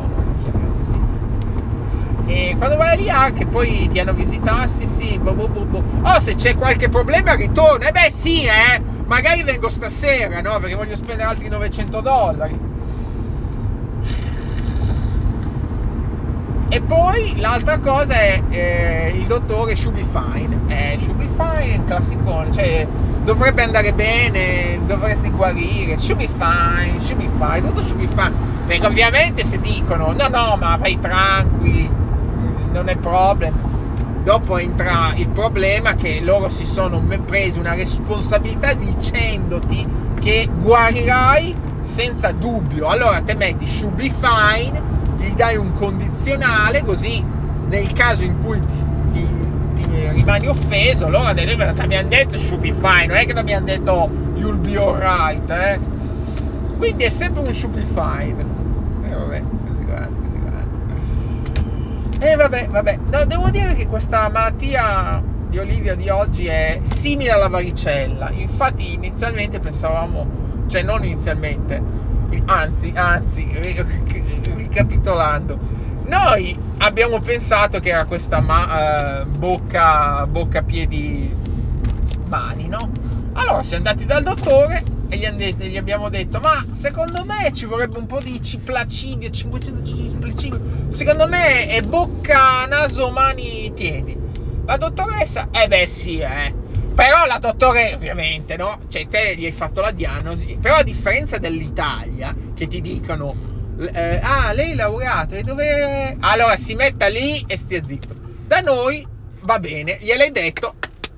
E 2.27 2.55
quando 2.58 2.75
vai 2.75 2.98
lì 2.98 3.10
anche 3.10 3.46
poi 3.46 3.88
ti 3.88 4.00
hanno 4.00 4.13
visitato, 4.13 4.67
sì 4.67 4.88
sì, 4.88 5.20
boh, 5.20 5.34
boh, 5.34 5.48
boh, 5.48 5.65
boh. 5.65 5.84
Oh, 6.01 6.20
se 6.20 6.34
c'è 6.34 6.55
qualche 6.55 6.89
problema 6.89 7.36
ritorna. 7.36 7.88
Eh 7.88 7.91
beh 7.91 8.10
sì, 8.10 8.46
eh. 8.46 8.82
Magari 9.05 9.44
vengo 9.44 9.70
stasera, 9.70 10.41
no? 10.41 10.60
Perché 10.60 10.75
voglio 10.75 10.96
spendere 10.96 11.29
altri 11.29 11.48
900 11.50 12.01
dollari. 12.01 12.60
E 16.67 16.82
poi 16.82 17.39
l'altra 17.39 17.77
cosa 17.77 18.15
è 18.15 18.41
eh, 18.50 19.13
il 19.15 19.27
dottore 19.27 19.75
should 19.75 19.96
be 19.96 20.03
fine. 20.03 20.58
Eh, 20.67 20.98
should 20.98 21.15
be 21.15 21.27
fine, 21.38 21.77
un 21.77 21.86
classicone, 21.86 22.51
cioè 22.51 22.88
dovrebbe 23.24 23.62
andare 23.62 23.94
bene, 23.94 24.79
dovresti 24.86 25.29
guarire, 25.29 26.00
should 26.00 26.17
be 26.17 26.27
fine, 26.27 27.00
should 27.00 27.22
be 27.22 27.29
fine, 27.38 27.62
tutto 27.62 27.82
should 27.82 28.00
be 28.00 28.08
fine. 28.08 28.34
Perché 28.65 28.88
ovviamente 28.88 29.46
se 29.46 29.60
dicono 29.60 30.12
no 30.12 30.27
no 30.27 30.58
ma 30.58 30.75
vai 30.75 31.00
tranquillo 31.00 32.04
non 32.75 32.89
è 32.89 32.98
problema. 32.98 33.55
Dopo 34.24 34.58
entra 34.58 35.13
il 35.15 35.29
problema 35.29 35.96
che 35.96 36.20
loro 36.22 36.50
si 36.50 36.65
sono 36.65 37.01
presi 37.25 37.58
una 37.60 37.74
responsabilità 37.74 38.74
dicendoti 38.74 39.88
che 40.20 40.50
guarirai 40.60 41.55
senza 41.82 42.32
dubbio. 42.32 42.88
Allora 42.88 43.22
te 43.22 43.36
metti 43.36 43.65
should 43.65 43.96
be 43.96 44.12
fine, 44.12 44.82
gli 45.17 45.34
dai 45.36 45.55
un 45.55 45.74
condizionale 45.74 46.84
così 46.84 47.24
nel 47.67 47.94
caso 47.94 48.24
in 48.24 48.44
cui 48.44 48.60
ti, 48.60 48.75
ti, 49.12 49.27
ti 49.75 50.10
rimani 50.12 50.48
offeso, 50.48 51.08
loro 51.08 51.34
ti 51.34 51.82
abbiamo 51.82 52.10
detto 52.10 52.38
should 52.38 52.62
be 52.62 52.74
fine, 52.74 53.05
non 53.05 53.17
è 53.17 53.25
che 53.25 53.34
ti 53.34 53.39
abbiamo 53.39 53.65
detto 53.65 54.10
you'll 54.36 54.58
be 54.58 54.75
alright, 54.75 55.50
eh? 55.50 55.79
Quindi 56.77 57.03
è 57.03 57.10
sempre 57.10 57.41
un 57.44 57.53
should 57.53 57.75
be 57.75 57.86
fine. 57.86 58.44
Eh. 59.08 59.54
E 62.19 62.29
eh, 62.29 62.36
vabbè, 62.36 62.67
vabbè. 62.69 63.00
No, 63.12 63.25
devo 63.25 63.50
dire 63.50 63.75
che 63.75 63.88
questa 63.88 64.29
malattia 64.29 65.22
di 65.50 65.57
Olivia 65.57 65.95
di 65.95 66.10
oggi 66.10 66.48
è 66.48 66.79
simile 66.84 67.31
alla 67.31 67.50
varicella. 67.50 68.29
Infatti, 68.31 68.93
inizialmente 68.93 69.60
pensavamo, 69.60 70.65
cioè 70.67 70.81
non 70.81 71.03
inizialmente, 71.03 71.81
anzi, 72.45 72.91
anzi, 72.95 73.48
ricapitolando, 74.55 75.60
noi 76.05 76.57
abbiamo 76.77 77.19
pensato 77.19 77.79
che 77.79 77.89
era 77.89 78.05
questa 78.05 78.39
ma, 78.39 79.22
uh, 79.22 79.25
bocca, 79.25 80.25
bocca, 80.27 80.62
piedi, 80.62 81.34
mani, 82.27 82.67
no? 82.67 82.89
Allora 83.34 83.62
siamo 83.62 83.88
andati 83.88 84.05
dal 84.05 84.24
dottore 84.24 84.94
e 85.15 85.17
gli, 85.17 85.27
detto, 85.29 85.63
gli, 85.63 85.77
abbiamo 85.77 86.10
detto 86.10 86.39
ma 86.39 86.63
secondo 86.72 87.24
me 87.24 87.51
ci 87.53 87.65
vorrebbe 87.65 87.98
un 87.98 88.05
po' 88.05 88.19
di 88.19 88.41
ciplacibio 88.43 89.29
500 89.29 89.84
ciplacibio 89.84 90.62
secondo 90.89 91.27
me 91.27 91.67
è 91.67 91.81
bocca 91.81 92.65
naso 92.65 93.10
mani 93.10 93.72
piedi. 93.74 94.24
La 94.65 94.77
dottoressa 94.77 95.50
eh 95.51 95.67
beh 95.67 95.86
sì 95.86 96.19
eh. 96.19 96.53
Però 96.93 97.25
la 97.25 97.38
dottoressa 97.39 97.95
ovviamente 97.95 98.57
no? 98.57 98.81
Cioè 98.88 99.07
te 99.07 99.36
gli 99.36 99.45
hai 99.45 99.51
fatto 99.51 99.81
la 99.81 99.91
diagnosi. 99.91 100.57
Però 100.62 100.75
a 100.75 100.84
differenza 100.84 101.38
dell'Italia 101.38 102.36
che 102.53 102.67
ti 102.67 102.81
dicono 102.81 103.53
eh, 103.93 104.19
ah 104.22 104.51
lei 104.53 104.72
è 104.72 104.75
laureata 104.75 105.36
e 105.36 105.43
dove 105.43 106.17
allora 106.19 106.55
si 106.57 106.75
metta 106.75 107.07
lì 107.07 107.43
e 107.48 107.57
stia 107.57 107.84
zitto. 107.84 108.15
Da 108.45 108.60
noi 108.60 109.05
va 109.41 109.60
bene 109.60 109.98
gliel'hai 110.01 110.31
detto 110.31 110.74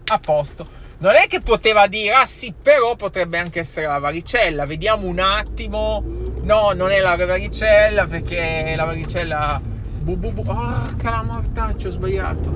a 0.10 0.20
posto 0.20 0.86
non 1.00 1.14
è 1.14 1.28
che 1.28 1.42
poteva 1.42 1.86
dire, 1.88 2.16
ah 2.16 2.26
sì, 2.26 2.54
però 2.60 2.96
potrebbe 2.96 3.38
anche 3.38 3.60
essere 3.60 3.86
la 3.86 4.00
varicella, 4.00 4.66
vediamo 4.66 5.08
un 5.08 5.20
attimo. 5.20 6.04
No, 6.42 6.72
non 6.74 6.92
è 6.92 7.00
la 7.00 7.16
varicella 7.16 8.06
perché 8.06 8.74
la 8.76 8.86
varicella... 8.86 9.62
Bu, 9.62 10.16
bu, 10.16 10.32
bu. 10.32 10.44
Oh, 10.48 10.96
calamortaccio, 10.98 11.90
ho 11.90 11.92
sbagliato. 11.92 12.50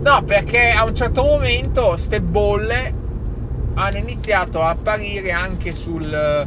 No, 0.00 0.22
perché 0.22 0.70
a 0.70 0.84
un 0.84 0.94
certo 0.94 1.22
momento 1.22 1.96
ste 1.96 2.20
bolle 2.20 2.94
hanno 3.74 3.96
iniziato 3.96 4.60
a 4.62 4.68
apparire 4.70 5.32
anche 5.32 5.72
sulla 5.72 6.46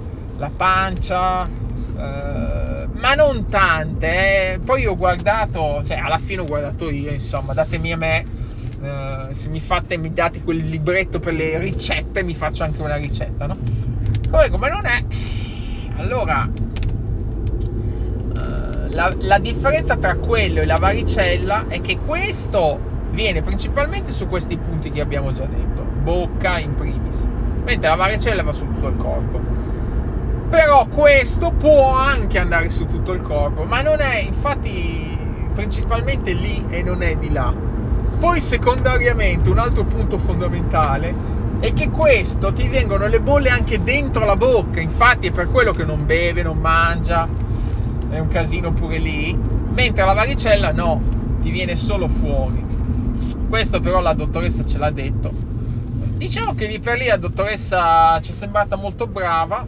pancia, 0.56 1.46
eh, 1.48 2.88
ma 2.92 3.14
non 3.16 3.50
tante. 3.50 4.54
Eh. 4.54 4.60
Poi 4.60 4.86
ho 4.86 4.96
guardato, 4.96 5.84
cioè 5.84 5.98
alla 5.98 6.20
fine 6.20 6.42
ho 6.42 6.46
guardato 6.46 6.90
io, 6.90 7.12
insomma, 7.12 7.54
datemi 7.54 7.92
a 7.92 7.98
me 7.98 8.26
Uh, 8.82 9.32
se 9.32 9.50
mi 9.50 9.60
fate, 9.60 9.96
mi 9.98 10.12
date 10.12 10.42
quel 10.42 10.58
libretto 10.58 11.20
per 11.20 11.36
le 11.36 11.60
ricette, 11.60 12.24
mi 12.24 12.34
faccio 12.34 12.64
anche 12.64 12.82
una 12.82 12.96
ricetta, 12.96 13.46
no? 13.46 13.56
Come, 14.28 14.50
come 14.50 14.70
non 14.70 14.88
è? 14.88 15.06
Allora, 15.98 16.50
uh, 16.50 18.34
la, 18.90 19.14
la 19.20 19.38
differenza 19.38 19.98
tra 19.98 20.16
quello 20.16 20.62
e 20.62 20.66
la 20.66 20.80
varicella 20.80 21.66
è 21.68 21.80
che 21.80 22.00
questo 22.00 22.80
viene 23.12 23.44
principalmente 23.44 24.12
su 24.12 24.28
questi 24.28 24.58
punti 24.58 24.90
che 24.90 25.02
abbiamo 25.02 25.32
già 25.32 25.46
detto, 25.46 25.84
bocca 25.84 26.58
in 26.58 26.74
primis, 26.74 27.28
mentre 27.64 27.88
la 27.88 27.96
varicella 27.96 28.42
va 28.42 28.52
su 28.52 28.66
tutto 28.66 28.88
il 28.88 28.96
corpo. 28.96 29.40
Però 30.50 30.88
questo 30.88 31.52
può 31.52 31.94
anche 31.94 32.40
andare 32.40 32.72
su 32.72 32.88
tutto 32.88 33.14
il 33.14 33.22
corpo, 33.22 33.64
ma 33.64 33.82
non 33.82 34.00
è, 34.00 34.22
infatti, 34.22 35.16
principalmente 35.54 36.34
lì 36.34 36.66
e 36.70 36.82
non 36.82 37.04
è 37.04 37.16
di 37.16 37.32
là 37.32 37.70
poi 38.22 38.40
secondariamente 38.40 39.50
un 39.50 39.58
altro 39.58 39.84
punto 39.84 40.20
fondamentale 40.20 41.12
è 41.60 41.74
che 41.74 41.90
questo 41.90 42.54
ti 42.54 42.68
vengono 42.68 43.08
le 43.08 43.20
bolle 43.20 43.50
anche 43.50 43.82
dentro 43.82 44.26
la 44.26 44.36
bocca, 44.36 44.80
infatti 44.80 45.26
è 45.26 45.32
per 45.32 45.48
quello 45.48 45.72
che 45.72 45.86
non 45.86 46.06
beve, 46.06 46.44
non 46.44 46.60
mangia, 46.60 47.28
è 48.12 48.20
un 48.20 48.28
casino 48.28 48.74
pure 48.74 49.00
lì, 49.00 49.36
mentre 49.36 50.06
la 50.06 50.14
varicella 50.14 50.72
no, 50.72 51.02
ti 51.42 51.50
viene 51.50 51.76
solo 51.76 52.08
fuori. 52.08 52.64
Questo 53.50 53.80
però 53.80 54.02
la 54.02 54.14
dottoressa 54.14 54.66
ce 54.66 54.78
l'ha 54.78 54.92
detto. 54.92 55.32
Diciamo 56.14 56.54
che 56.54 56.68
lì 56.68 56.78
per 56.78 57.00
lì 57.00 57.08
la 57.08 57.18
dottoressa 57.18 58.20
ci 58.22 58.34
è 58.34 58.36
sembrata 58.36 58.76
molto 58.76 59.08
brava, 59.08 59.66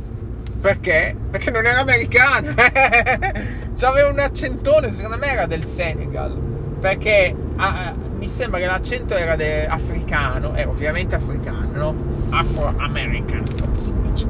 perché? 0.62 1.17
Perché 1.31 1.50
non 1.50 1.65
era 1.65 1.79
americana, 1.79 2.53
aveva 3.81 4.10
un 4.10 4.19
accentone, 4.19 4.91
secondo 4.91 5.17
me 5.17 5.31
era 5.31 5.48
del 5.48 5.63
Senegal, 5.63 6.52
perché... 6.84 7.34
Ah, 7.56 7.94
mi 8.18 8.28
sembra 8.28 8.60
che 8.60 8.66
l'accento 8.66 9.13
era 9.13 9.38
de- 9.38 9.66
africano, 9.66 10.52
è 10.52 10.68
ovviamente 10.68 11.16
africano, 11.16 11.70
no? 11.72 11.96
Afro-American, 12.30 13.44
come 13.58 13.78
si 13.78 13.94
dice. 14.02 14.28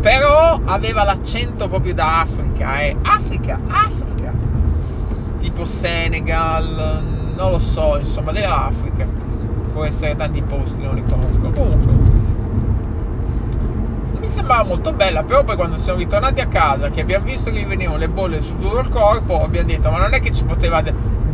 Però 0.00 0.60
aveva 0.64 1.04
l'accento 1.04 1.68
proprio 1.68 1.94
da 1.94 2.20
Africa, 2.20 2.80
eh. 2.80 2.96
Africa, 3.02 3.60
Africa. 3.68 4.32
Tipo 5.38 5.64
Senegal, 5.64 7.04
non 7.36 7.50
lo 7.52 7.58
so, 7.60 7.96
insomma, 7.98 8.32
dell'Africa. 8.32 9.06
Può 9.72 9.84
essere 9.84 10.16
tanti 10.16 10.42
posti, 10.42 10.82
non 10.82 10.96
li 10.96 11.04
conosco. 11.08 11.50
Comunque, 11.50 11.92
mi 14.18 14.28
sembrava 14.28 14.64
molto 14.64 14.92
bella, 14.92 15.22
però 15.22 15.44
poi 15.44 15.54
quando 15.54 15.76
siamo 15.76 15.98
ritornati 15.98 16.40
a 16.40 16.46
casa, 16.46 16.90
che 16.90 17.00
abbiamo 17.00 17.26
visto 17.26 17.50
che 17.50 17.60
gli 17.60 17.66
venivano 17.66 17.98
le 17.98 18.08
bolle 18.08 18.40
su 18.40 18.56
tutto 18.56 18.80
il 18.80 18.88
corpo, 18.88 19.42
abbiamo 19.42 19.68
detto, 19.68 19.90
ma 19.90 19.98
non 19.98 20.14
è 20.14 20.20
che 20.20 20.32
ci 20.32 20.42
poteva 20.42 20.82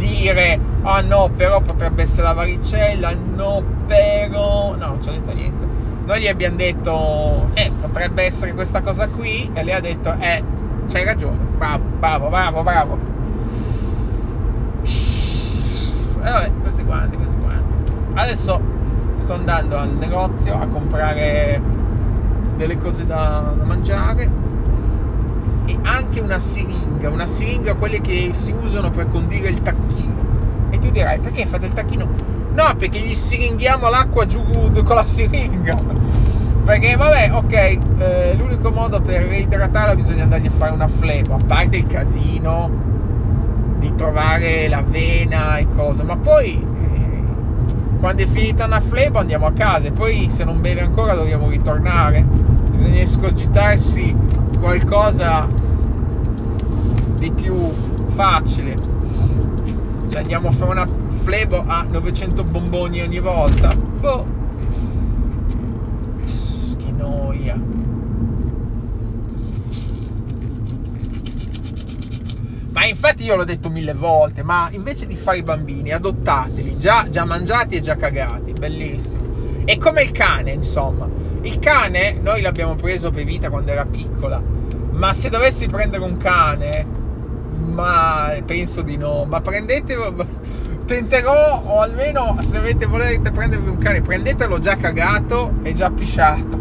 dire, 0.02 0.58
ah 0.82 1.00
no, 1.00 1.30
però 1.34 1.60
potrebbe 1.60 2.02
essere 2.02 2.24
la 2.24 2.32
varicella, 2.32 3.12
no, 3.14 3.62
però... 3.86 4.74
No, 4.76 4.86
non 4.86 5.02
ci 5.02 5.08
ha 5.08 5.12
detto 5.12 5.32
niente. 5.32 5.66
Noi 6.04 6.20
gli 6.20 6.28
abbiamo 6.28 6.56
detto, 6.56 7.48
eh, 7.54 7.70
potrebbe 7.80 8.24
essere 8.24 8.52
questa 8.54 8.80
cosa 8.80 9.08
qui, 9.08 9.48
e 9.52 9.62
lei 9.62 9.74
ha 9.74 9.80
detto, 9.80 10.14
eh, 10.18 10.42
c'hai 10.88 11.04
ragione, 11.04 11.38
bravo, 11.56 11.84
bravo, 11.98 12.28
bravo, 12.28 12.62
bravo. 12.62 12.98
E 14.82 16.30
vabbè, 16.30 16.50
questi 16.60 16.84
quanti, 16.84 17.16
questi 17.16 17.38
quanti. 17.38 17.92
Adesso 18.14 18.60
sto 19.14 19.32
andando 19.32 19.78
al 19.78 19.94
negozio 19.94 20.58
a 20.58 20.66
comprare 20.66 21.60
delle 22.56 22.76
cose 22.76 23.06
da, 23.06 23.54
da 23.56 23.64
mangiare 23.64 24.28
e 25.72 25.78
anche 25.82 26.20
una 26.20 26.38
siringa, 26.38 27.08
una 27.08 27.26
siringa 27.26 27.74
quelle 27.74 28.00
che 28.00 28.30
si 28.32 28.52
usano 28.52 28.90
per 28.90 29.08
condire 29.10 29.48
il 29.48 29.62
tacchino. 29.62 30.20
E 30.70 30.78
tu 30.78 30.90
dirai, 30.90 31.18
perché 31.18 31.46
fate 31.46 31.66
il 31.66 31.72
tacchino? 31.72 32.06
No, 32.54 32.74
perché 32.76 32.98
gli 32.98 33.14
siringhiamo 33.14 33.88
l'acqua 33.88 34.26
giù 34.26 34.42
con 34.44 34.94
la 34.94 35.04
siringa. 35.04 35.78
Perché 36.64 36.94
vabbè, 36.94 37.30
ok, 37.32 37.52
eh, 37.52 38.34
l'unico 38.36 38.70
modo 38.70 39.00
per 39.00 39.22
reidratarla 39.24 39.96
bisogna 39.96 40.24
andargli 40.24 40.46
a 40.46 40.50
fare 40.50 40.72
una 40.72 40.86
flebo, 40.86 41.34
a 41.34 41.40
parte 41.44 41.78
il 41.78 41.86
casino 41.86 42.70
di 43.78 43.92
trovare 43.96 44.68
l'avena 44.68 45.56
e 45.56 45.66
cose, 45.74 46.04
ma 46.04 46.16
poi 46.16 46.52
eh, 46.52 47.22
quando 47.98 48.22
è 48.22 48.26
finita 48.26 48.66
una 48.66 48.80
flebo 48.80 49.18
andiamo 49.18 49.46
a 49.46 49.52
casa 49.52 49.88
e 49.88 49.92
poi 49.92 50.28
se 50.28 50.44
non 50.44 50.60
beve 50.60 50.82
ancora 50.82 51.14
dobbiamo 51.14 51.48
ritornare. 51.48 52.24
Bisogna 52.70 53.00
escogitarsi 53.00 54.14
qualcosa 54.60 55.48
di 57.22 57.30
più 57.30 57.54
facile. 58.08 58.76
Cioè 60.10 60.22
andiamo 60.22 60.48
a 60.48 60.50
fare 60.50 60.70
una 60.72 60.88
flebo 61.22 61.62
a 61.64 61.86
900 61.88 62.42
bomboni 62.42 63.00
ogni 63.00 63.20
volta. 63.20 63.72
Boh. 63.74 64.26
Che 66.76 66.90
noia. 66.90 67.56
Ma 72.72 72.86
infatti 72.86 73.22
io 73.22 73.36
l'ho 73.36 73.44
detto 73.44 73.70
mille 73.70 73.94
volte, 73.94 74.42
ma 74.42 74.68
invece 74.72 75.06
di 75.06 75.14
fare 75.14 75.38
i 75.38 75.42
bambini, 75.44 75.92
adottateli, 75.92 76.76
già, 76.76 77.06
già 77.08 77.24
mangiati 77.24 77.76
e 77.76 77.80
già 77.80 77.94
cagati, 77.94 78.52
bellissimo. 78.52 79.20
È 79.64 79.76
come 79.76 80.02
il 80.02 80.10
cane, 80.10 80.50
insomma. 80.50 81.08
Il 81.42 81.60
cane, 81.60 82.14
noi 82.14 82.40
l'abbiamo 82.40 82.74
preso 82.74 83.12
per 83.12 83.24
vita 83.24 83.48
quando 83.48 83.70
era 83.70 83.84
piccola, 83.84 84.42
ma 84.90 85.12
se 85.12 85.28
dovessi 85.28 85.66
prendere 85.66 86.02
un 86.02 86.16
cane, 86.16 87.00
ma 87.64 88.32
penso 88.44 88.82
di 88.82 88.96
no, 88.96 89.24
ma 89.24 89.40
prendetelo, 89.40 90.14
tenterò, 90.86 91.62
o 91.64 91.80
almeno 91.80 92.36
se 92.40 92.58
avete 92.58 92.86
volete 92.86 93.30
prendervi 93.30 93.68
un 93.68 93.78
cane, 93.78 94.00
prendetelo 94.00 94.58
già 94.58 94.76
cagato 94.76 95.54
e 95.62 95.72
già 95.72 95.90
pisciato. 95.90 96.60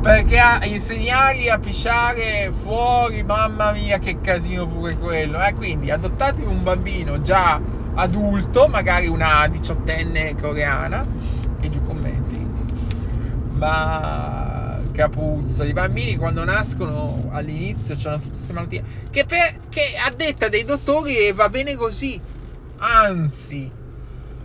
Perché 0.00 0.38
a 0.38 0.64
insegnargli 0.64 1.48
a 1.48 1.58
pisciare 1.58 2.50
fuori, 2.52 3.22
mamma 3.22 3.72
mia, 3.72 3.98
che 3.98 4.20
casino 4.20 4.66
pure 4.66 4.98
quello. 4.98 5.42
Eh? 5.42 5.54
Quindi 5.54 5.90
adottatevi 5.90 6.46
un 6.46 6.62
bambino 6.62 7.22
già 7.22 7.58
adulto, 7.94 8.68
magari 8.68 9.06
una 9.06 9.48
diciottenne 9.48 10.36
coreana, 10.38 11.02
e 11.60 11.70
giù 11.70 11.82
commenti. 11.86 12.46
Ma 13.52 14.63
capuzzo, 14.94 15.64
i 15.64 15.72
bambini 15.72 16.16
quando 16.16 16.44
nascono 16.44 17.28
all'inizio 17.32 17.96
hanno 18.08 18.20
tutte 18.20 18.30
queste 18.30 18.52
malattie. 18.52 18.82
Che, 19.10 19.24
per, 19.24 19.58
che 19.68 19.96
a 20.02 20.10
detta 20.10 20.48
dei 20.48 20.64
dottori 20.64 21.32
va 21.32 21.48
bene 21.48 21.74
così. 21.74 22.18
Anzi, 22.78 23.70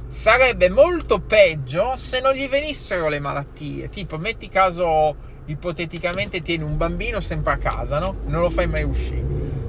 sarebbe 0.08 0.70
molto 0.70 1.20
peggio 1.20 1.94
se 1.96 2.20
non 2.20 2.33
gli 2.33 2.50
venissero 2.50 3.09
le 3.09 3.20
malattie. 3.20 3.90
Tipo, 3.90 4.18
metti 4.18 4.50
caso 4.50 5.27
ipoteticamente 5.46 6.42
tieni 6.42 6.64
un 6.64 6.77
bambino 6.77 7.20
sempre 7.20 7.53
a 7.53 7.57
casa, 7.57 8.00
no? 8.00 8.16
Non 8.25 8.42
lo 8.42 8.50
fai 8.50 8.68
mai 8.68 8.83
uscire. 8.83 9.25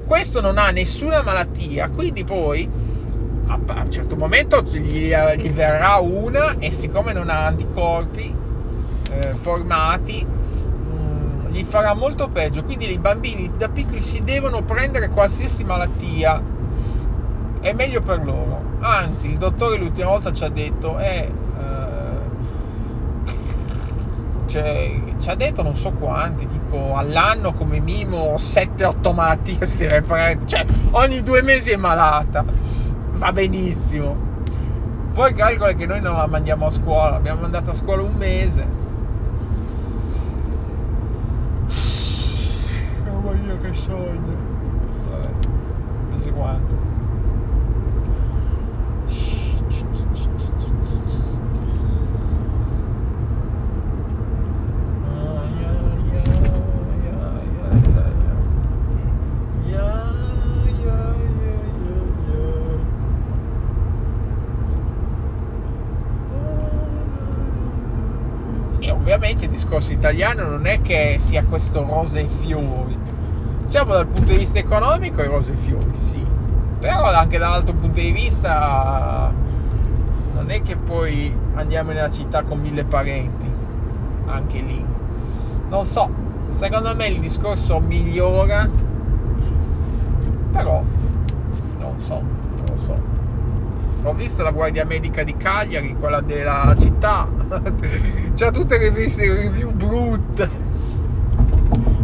Questo 0.07 0.41
non 0.41 0.57
ha 0.57 0.71
nessuna 0.71 1.23
malattia, 1.23 1.91
quindi 1.91 2.25
poi 2.25 2.69
a 3.47 3.55
un 3.55 3.91
certo 3.91 4.17
momento 4.17 4.63
gli, 4.63 5.13
gli 5.13 5.51
verrà 5.51 5.97
una 5.97 6.59
e 6.59 6.71
siccome 6.71 7.13
non 7.13 7.29
ha 7.29 7.47
anticorpi 7.47 8.35
eh, 9.11 9.35
formati 9.35 10.39
gli 11.51 11.63
farà 11.65 11.95
molto 11.95 12.29
peggio. 12.29 12.65
Quindi 12.65 12.91
i 12.91 12.99
bambini 12.99 13.51
da 13.57 13.69
piccoli 13.69 14.03
si 14.03 14.23
devono 14.25 14.63
prendere 14.63 15.09
qualsiasi 15.09 15.65
malattia. 15.65 16.43
È 17.61 17.73
meglio 17.73 18.01
per 18.01 18.25
loro. 18.25 18.63
Anzi, 18.81 19.31
il 19.31 19.37
dottore 19.37 19.77
l'ultima 19.77 20.09
volta 20.09 20.33
ci 20.33 20.45
ha 20.45 20.49
detto, 20.49 20.99
eh, 20.99 21.31
cioè, 24.51 25.01
ci 25.21 25.31
ha 25.31 25.35
detto 25.37 25.63
non 25.63 25.77
so 25.77 25.93
quanti, 25.93 26.45
tipo 26.47 26.97
all'anno 26.97 27.53
come 27.53 27.79
minimo 27.79 28.35
7-8 28.35 29.15
malattie 29.15 29.65
si 29.65 29.77
deve 29.79 30.03
prendere, 30.03 30.47
cioè 30.47 30.65
ogni 30.91 31.23
due 31.23 31.41
mesi 31.43 31.71
è 31.71 31.77
malata, 31.77 32.45
va 33.13 33.33
benissimo. 33.33 34.29
Poi 35.15 35.35
calcola 35.35 35.73
che 35.75 35.87
noi 35.87 36.01
non 36.01 36.17
la 36.17 36.27
mandiamo 36.27 36.67
a 36.67 36.71
scuola, 36.71 37.11
l'abbiamo 37.11 37.43
mandata 37.43 37.71
a 37.71 37.75
scuola 37.75 38.03
un 38.03 38.15
mese. 38.15 38.67
Oh 43.31 43.35
mio 43.35 43.61
che 43.61 43.73
sogno. 43.73 44.37
Vabbè, 45.09 45.31
non 46.11 46.21
so 46.21 46.33
quanto. 46.33 46.89
ovviamente 68.91 69.47
il 69.47 69.51
discorso 69.51 69.93
italiano 69.93 70.49
non 70.49 70.67
è 70.67 70.83
che 70.83 71.17
sia 71.19 71.45
questo 71.45 71.85
rose 71.85 72.21
e 72.21 72.29
fiori. 72.29 73.10
Diciamo 73.71 73.93
dal 73.93 74.07
punto 74.09 74.33
di 74.33 74.39
vista 74.39 74.59
economico 74.59 75.23
è 75.23 75.27
rose 75.29 75.53
e 75.53 75.55
fiori, 75.55 75.95
sì. 75.95 76.27
Però 76.81 77.05
anche 77.05 77.39
dall'altro 77.39 77.73
punto 77.73 78.01
di 78.01 78.11
vista 78.11 79.33
non 80.35 80.51
è 80.51 80.61
che 80.61 80.75
poi 80.75 81.33
andiamo 81.55 81.93
nella 81.93 82.11
città 82.11 82.43
con 82.43 82.59
mille 82.59 82.83
parenti. 82.83 83.49
Anche 84.27 84.59
lì. 84.59 84.85
Non 85.69 85.85
so, 85.85 86.11
secondo 86.51 86.97
me 86.97 87.07
il 87.07 87.21
discorso 87.21 87.79
migliora. 87.79 88.69
Però 90.51 90.83
non 91.79 92.01
so, 92.01 92.23
non 92.67 92.77
so. 92.77 93.01
Ho 94.03 94.13
visto 94.15 94.43
la 94.43 94.51
guardia 94.51 94.85
medica 94.85 95.23
di 95.23 95.37
Cagliari, 95.37 95.95
quella 95.95 96.21
della 96.21 96.75
città, 96.77 97.29
c'ha 98.35 98.51
tutte 98.51 98.79
le 98.79 98.91
review 98.93 99.71
brutte. 99.71 100.70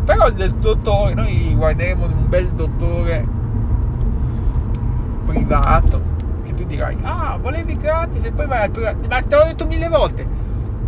Però 0.06 0.30
del 0.30 0.52
dottore, 0.52 1.14
noi 1.14 1.52
guarderemo 1.54 2.06
un 2.06 2.28
bel 2.28 2.52
dottore 2.52 3.26
privato, 5.26 6.00
che 6.44 6.54
tu 6.54 6.64
dirai, 6.64 6.96
ah, 7.02 7.36
volevi 7.42 7.76
gratis 7.76 8.24
e 8.24 8.30
poi 8.30 8.46
vai 8.46 8.62
al 8.62 8.70
privato. 8.70 9.08
Ma 9.08 9.20
te 9.20 9.36
l'ho 9.36 9.44
detto 9.44 9.66
mille 9.66 9.88
volte, 9.88 10.24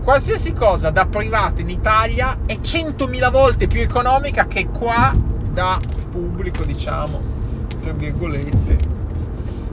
qualsiasi 0.04 0.52
cosa 0.52 0.90
da 0.90 1.06
privato 1.06 1.60
in 1.60 1.68
Italia 1.68 2.38
è 2.46 2.60
centomila 2.60 3.28
volte 3.28 3.66
più 3.66 3.80
economica 3.80 4.46
che 4.46 4.68
qua 4.68 5.12
da 5.50 5.80
pubblico, 6.10 6.62
diciamo, 6.62 7.20
tra 7.80 7.92
virgolette 7.92 8.78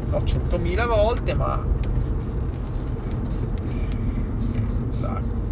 no 0.09 0.17
100.000 0.17 0.87
volte 0.87 1.35
ma 1.35 1.63
un 4.77 4.91
sacco 4.91 5.44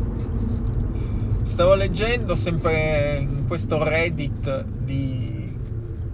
stavo 1.43 1.75
leggendo 1.75 2.35
sempre 2.35 3.17
in 3.19 3.45
questo 3.47 3.83
reddit 3.83 4.63
di 4.63 5.53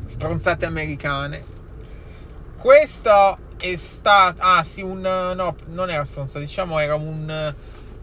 stronzate 0.06 0.66
americane 0.66 1.44
questo 2.58 3.38
è 3.58 3.76
stato 3.76 4.42
ah 4.42 4.64
sì 4.64 4.82
un 4.82 5.02
no 5.02 5.56
non 5.68 5.92
era 5.92 6.04
stronza 6.04 6.40
diciamo 6.40 6.80
era 6.80 6.96
un 6.96 7.54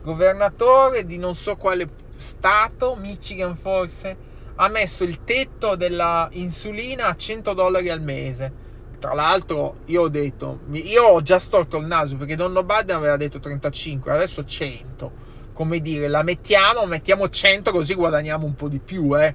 governatore 0.03 1.05
di 1.05 1.19
non 1.19 1.35
so 1.35 1.57
quale 1.57 1.89
stato 2.17 2.95
Michigan 2.95 3.57
forse 3.57 4.17
ha 4.55 4.69
messo 4.69 5.03
il 5.03 5.25
tetto 5.25 5.75
della 5.75 6.29
insulina 6.33 7.09
a 7.09 7.17
100 7.17 7.53
dollari 7.55 7.91
al 7.91 8.03
mese 8.03 8.65
tra 8.99 9.13
l'altro, 9.13 9.77
io 9.87 10.03
ho 10.03 10.09
detto, 10.09 10.61
io 10.73 11.05
ho 11.05 11.21
già 11.21 11.39
storto 11.39 11.77
il 11.77 11.87
naso 11.87 12.17
perché 12.17 12.35
Don 12.35 12.53
Biden 12.53 12.97
aveva 12.97 13.17
detto 13.17 13.39
35, 13.39 14.11
adesso 14.11 14.43
100. 14.43 15.26
Come 15.57 15.81
dire, 15.81 16.07
la 16.07 16.23
mettiamo, 16.23 16.85
mettiamo 16.85 17.31
100 17.31 17.71
così 17.71 17.95
guadagniamo 17.95 18.45
un 18.45 18.55
po' 18.55 18.69
di 18.69 18.79
più, 18.79 19.19
eh. 19.19 19.35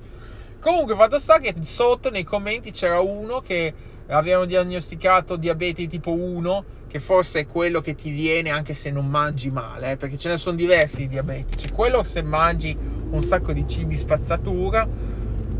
Comunque, 0.59 0.93
fatto 0.93 1.17
sta 1.17 1.39
che 1.39 1.55
sotto 1.63 2.11
nei 2.11 2.23
commenti 2.23 2.69
c'era 2.69 2.99
uno 2.99 3.39
che 3.39 3.73
avevano 4.05 4.45
diagnosticato 4.45 5.35
diabete 5.35 5.87
tipo 5.87 6.13
1, 6.13 6.65
che 6.87 6.99
forse 6.99 7.39
è 7.39 7.47
quello 7.47 7.81
che 7.81 7.95
ti 7.95 8.11
viene 8.11 8.51
anche 8.51 8.75
se 8.75 8.91
non 8.91 9.07
mangi 9.07 9.49
male, 9.49 9.93
eh, 9.93 9.97
perché 9.97 10.15
ce 10.15 10.29
ne 10.29 10.37
sono 10.37 10.55
diversi 10.55 10.97
di 10.97 11.07
diabete. 11.07 11.55
C'è 11.55 11.71
quello 11.71 12.03
se 12.03 12.21
mangi 12.21 12.77
un 12.77 13.21
sacco 13.23 13.51
di 13.51 13.67
cibi 13.67 13.97
spazzatura, 13.97 14.87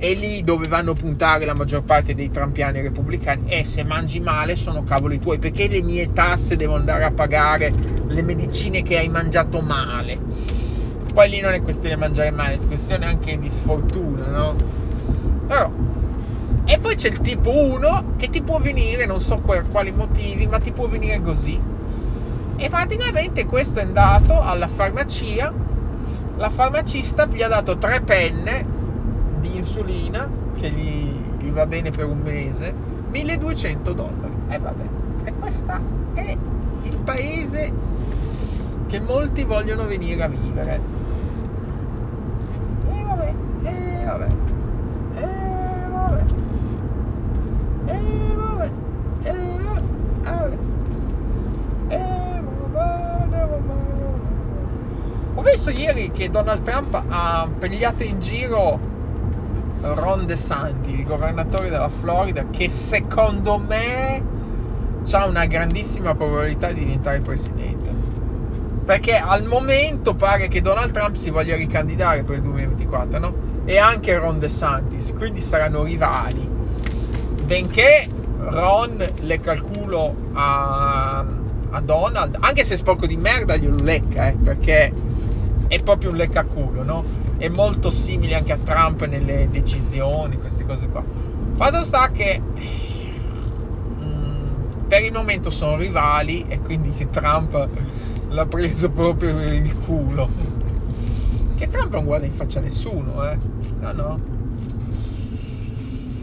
è 0.01 0.15
lì 0.15 0.43
dove 0.43 0.67
vanno 0.67 0.91
a 0.91 0.95
puntare 0.95 1.45
la 1.45 1.53
maggior 1.53 1.83
parte 1.83 2.15
dei 2.15 2.31
trampiani 2.31 2.81
repubblicani 2.81 3.43
e 3.45 3.65
se 3.65 3.83
mangi 3.83 4.19
male 4.19 4.55
sono 4.55 4.81
cavoli 4.83 5.19
tuoi 5.19 5.37
perché 5.37 5.67
le 5.67 5.83
mie 5.83 6.11
tasse 6.11 6.55
devo 6.55 6.73
andare 6.73 7.03
a 7.03 7.11
pagare 7.11 7.71
le 8.07 8.23
medicine 8.23 8.81
che 8.81 8.97
hai 8.97 9.09
mangiato 9.09 9.61
male 9.61 10.17
poi 11.13 11.29
lì 11.29 11.39
non 11.39 11.53
è 11.53 11.61
questione 11.61 11.93
di 11.93 12.01
mangiare 12.01 12.31
male 12.31 12.55
è 12.55 12.65
questione 12.65 13.05
anche 13.05 13.37
di 13.37 13.47
sfortuna 13.47 14.25
no? 14.25 14.55
però 15.45 15.71
e 16.65 16.79
poi 16.79 16.95
c'è 16.95 17.09
il 17.09 17.21
tipo 17.21 17.55
1 17.55 18.15
che 18.17 18.31
ti 18.31 18.41
può 18.41 18.57
venire 18.57 19.05
non 19.05 19.21
so 19.21 19.37
per 19.37 19.67
quali 19.69 19.91
motivi 19.91 20.47
ma 20.47 20.57
ti 20.57 20.71
può 20.71 20.87
venire 20.87 21.21
così 21.21 21.61
e 22.55 22.69
praticamente 22.69 23.45
questo 23.45 23.77
è 23.77 23.83
andato 23.83 24.41
alla 24.41 24.67
farmacia 24.67 25.53
la 26.37 26.49
farmacista 26.49 27.27
gli 27.27 27.43
ha 27.43 27.47
dato 27.47 27.77
tre 27.77 28.01
penne 28.01 28.79
di 29.41 29.57
insulina 29.57 30.29
che 30.55 30.69
gli, 30.69 31.11
gli 31.39 31.49
va 31.49 31.65
bene 31.65 31.91
per 31.91 32.05
un 32.05 32.19
mese, 32.19 32.73
1200 33.09 33.93
dollari. 33.93 34.33
E 34.47 34.59
vabbè, 34.59 34.83
e 35.25 35.33
questo 35.33 35.73
è 36.13 36.37
il 36.83 36.97
paese 37.03 37.73
che 38.87 38.99
molti 39.01 39.43
vogliono 39.43 39.85
venire 39.85 40.23
a 40.23 40.27
vivere. 40.27 40.79
E 42.91 43.03
vabbè, 43.03 43.33
e 43.63 44.05
vabbè, 44.05 44.27
e 45.15 45.25
vabbè, 45.89 46.23
e 47.85 48.35
vabbè, 48.35 48.71
e 49.23 49.31
vabbè. 49.31 50.57
Ho 55.33 55.41
visto 55.43 55.69
ieri 55.69 56.11
che 56.11 56.29
Donald 56.29 56.61
Trump 56.61 57.01
ha 57.07 57.49
pigliato 57.57 58.03
in 58.03 58.19
giro 58.19 58.90
Ron 59.81 60.25
DeSantis, 60.25 60.93
il 60.93 61.03
governatore 61.03 61.69
della 61.69 61.89
Florida, 61.89 62.45
che 62.49 62.69
secondo 62.69 63.57
me 63.57 64.23
ha 65.11 65.25
una 65.25 65.45
grandissima 65.45 66.13
probabilità 66.15 66.71
di 66.71 66.85
diventare 66.85 67.19
presidente. 67.19 67.89
Perché 68.85 69.17
al 69.17 69.45
momento 69.45 70.13
pare 70.15 70.47
che 70.47 70.61
Donald 70.61 70.91
Trump 70.91 71.15
si 71.15 71.29
voglia 71.29 71.55
ricandidare 71.55 72.23
per 72.23 72.35
il 72.35 72.41
2024, 72.43 73.19
no? 73.19 73.33
E 73.65 73.77
anche 73.77 74.17
Ron 74.17 74.39
DeSantis, 74.39 75.13
quindi 75.13 75.41
saranno 75.41 75.83
rivali. 75.83 76.47
Benché 77.45 78.07
Ron 78.37 79.05
lecca 79.21 79.51
il 79.53 79.61
culo 79.61 80.15
a, 80.33 81.25
a 81.69 81.81
Donald, 81.81 82.37
anche 82.39 82.63
se 82.63 82.75
sporco 82.75 83.05
di 83.05 83.17
merda 83.17 83.55
glielo 83.55 83.77
lecca, 83.77 84.27
eh, 84.27 84.33
perché 84.33 84.91
è 85.67 85.81
proprio 85.81 86.09
un 86.09 86.17
leccaculo, 86.17 86.83
no? 86.83 87.03
È 87.41 87.49
molto 87.49 87.89
simile 87.89 88.35
anche 88.35 88.53
a 88.53 88.57
Trump 88.63 89.03
nelle 89.07 89.47
decisioni, 89.49 90.37
queste 90.37 90.63
cose 90.63 90.87
qua. 90.89 91.03
Fatto 91.53 91.83
sta 91.83 92.11
che 92.11 92.39
mm, 93.99 94.87
per 94.87 95.01
il 95.01 95.11
momento 95.11 95.49
sono 95.49 95.75
rivali 95.75 96.45
e 96.47 96.59
quindi 96.59 96.93
Trump 97.09 97.67
l'ha 98.29 98.45
preso 98.45 98.91
proprio 98.91 99.33
per 99.33 99.53
il 99.53 99.73
culo. 99.73 100.29
Che 101.55 101.67
Trump 101.67 101.91
non 101.93 102.05
guarda 102.05 102.27
in 102.27 102.33
faccia 102.33 102.59
a 102.59 102.61
nessuno, 102.61 103.27
eh? 103.27 103.39
No, 103.79 103.91
no. 103.91 104.19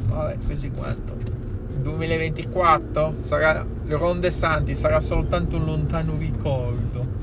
Vabbè, 0.07 0.37
così 0.47 0.71
quanto. 0.71 1.17
2024 1.83 3.17
sarà 3.23 3.67
Ron 3.89 4.23
Santi 4.31 4.77
sarà 4.77 5.01
soltanto 5.01 5.57
un 5.57 5.65
lontano 5.65 6.15
ricordo. 6.17 7.18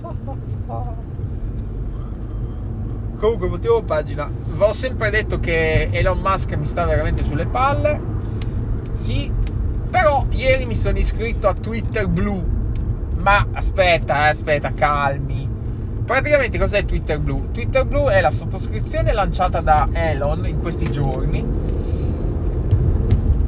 Comunque, 3.26 3.50
motivo 3.50 3.82
pagina. 3.82 4.30
Ho 4.60 4.72
sempre 4.72 5.10
detto 5.10 5.40
che 5.40 5.90
Elon 5.92 6.20
Musk 6.20 6.54
mi 6.58 6.68
sta 6.68 6.86
veramente 6.86 7.24
sulle 7.24 7.48
palle. 7.48 8.00
Sì, 8.92 9.34
però 9.90 10.28
ieri 10.30 10.68
mi 10.68 10.76
sono 10.76 11.00
iscritto 11.00 11.48
a 11.48 11.56
Twitter 11.56 12.08
Blue. 12.08 12.44
Ma 13.18 13.48
aspetta, 13.54 14.28
eh, 14.28 14.30
aspetta, 14.30 14.76
calmi. 14.76 15.50
Praticamente 16.06 16.60
cos'è 16.60 16.86
Twitter 16.86 17.20
Blue? 17.20 17.50
Twitter 17.52 17.84
Blue 17.84 18.14
è 18.14 18.22
la 18.22 18.30
sottoscrizione 18.30 19.12
lanciata 19.12 19.60
da 19.60 19.90
Elon 19.92 20.46
in 20.46 20.62
questi 20.62 20.92
giorni 20.92 21.44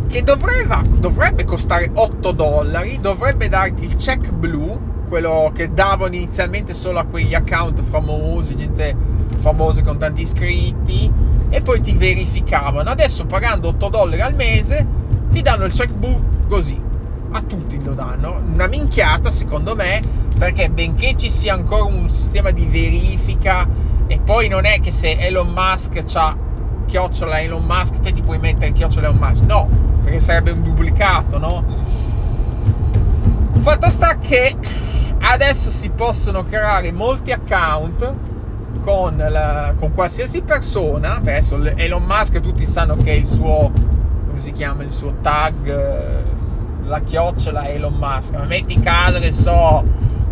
che 0.08 0.24
dovrebbe, 0.24 0.82
dovrebbe 0.98 1.44
costare 1.44 1.92
8 1.94 2.32
dollari, 2.32 3.00
dovrebbe 3.00 3.48
darti 3.48 3.86
il 3.86 3.96
check 3.96 4.32
blu, 4.32 5.06
quello 5.08 5.52
che 5.54 5.72
davano 5.72 6.16
inizialmente 6.16 6.74
solo 6.74 6.98
a 6.98 7.04
quegli 7.04 7.36
account 7.36 7.80
famosi, 7.84 8.56
gente 8.56 9.17
famose 9.48 9.82
con 9.82 9.98
tanti 9.98 10.24
iscritti 10.24 11.10
e 11.48 11.62
poi 11.62 11.80
ti 11.80 11.94
verificavano. 11.94 12.90
Adesso 12.90 13.26
pagando 13.26 13.70
8 13.70 13.88
dollari 13.88 14.22
al 14.22 14.36
mese 14.36 14.86
ti 15.32 15.42
danno 15.42 15.64
il 15.64 15.72
checkbook 15.72 16.48
così. 16.50 16.78
A 17.32 17.42
tutti 17.42 17.82
lo 17.82 17.94
danno. 17.94 18.42
Una 18.52 18.68
minchiata 18.68 19.32
secondo 19.32 19.74
me 19.74 20.02
perché 20.38 20.70
benché 20.70 21.16
ci 21.16 21.30
sia 21.30 21.54
ancora 21.54 21.84
un 21.84 22.10
sistema 22.10 22.52
di 22.52 22.66
verifica 22.66 23.66
e 24.08 24.20
poi 24.20 24.50
non 24.50 24.66
è 24.66 24.82
che 24.82 24.92
se 24.92 25.18
Elon 25.18 25.48
Musk 25.48 26.04
ha 26.14 26.36
chiocciola 26.86 27.40
Elon 27.40 27.64
Musk 27.64 28.02
te 28.02 28.12
ti 28.12 28.22
puoi 28.22 28.40
mettere 28.40 28.74
chiocciola 28.74 29.08
Elon 29.08 29.20
Musk. 29.20 29.44
No, 29.46 29.70
perché 30.04 30.20
sarebbe 30.20 30.52
un 30.52 30.62
duplicato, 30.62 31.38
no? 31.38 31.64
Fatto 33.60 33.90
sta 33.90 34.18
che 34.18 34.58
adesso 35.20 35.72
si 35.72 35.90
possono 35.90 36.44
creare 36.44 36.92
molti 36.92 37.32
account 37.32 38.26
con, 38.80 39.18
la, 39.18 39.74
con 39.78 39.94
qualsiasi 39.94 40.42
persona, 40.42 41.18
adesso 41.18 41.62
Elon 41.64 42.04
Musk 42.04 42.40
tutti 42.40 42.66
sanno 42.66 42.96
che 42.96 43.12
il 43.12 43.28
suo, 43.28 43.72
come 44.28 44.40
si 44.40 44.52
chiama, 44.52 44.84
il 44.84 44.92
suo 44.92 45.16
tag, 45.22 45.68
eh, 45.68 46.24
la 46.86 47.02
chiocciola 47.02 47.68
Elon 47.68 47.96
Musk, 47.96 48.36
ma 48.36 48.46
metti 48.46 48.80
caso 48.80 49.20
che 49.20 49.32
so, 49.32 49.84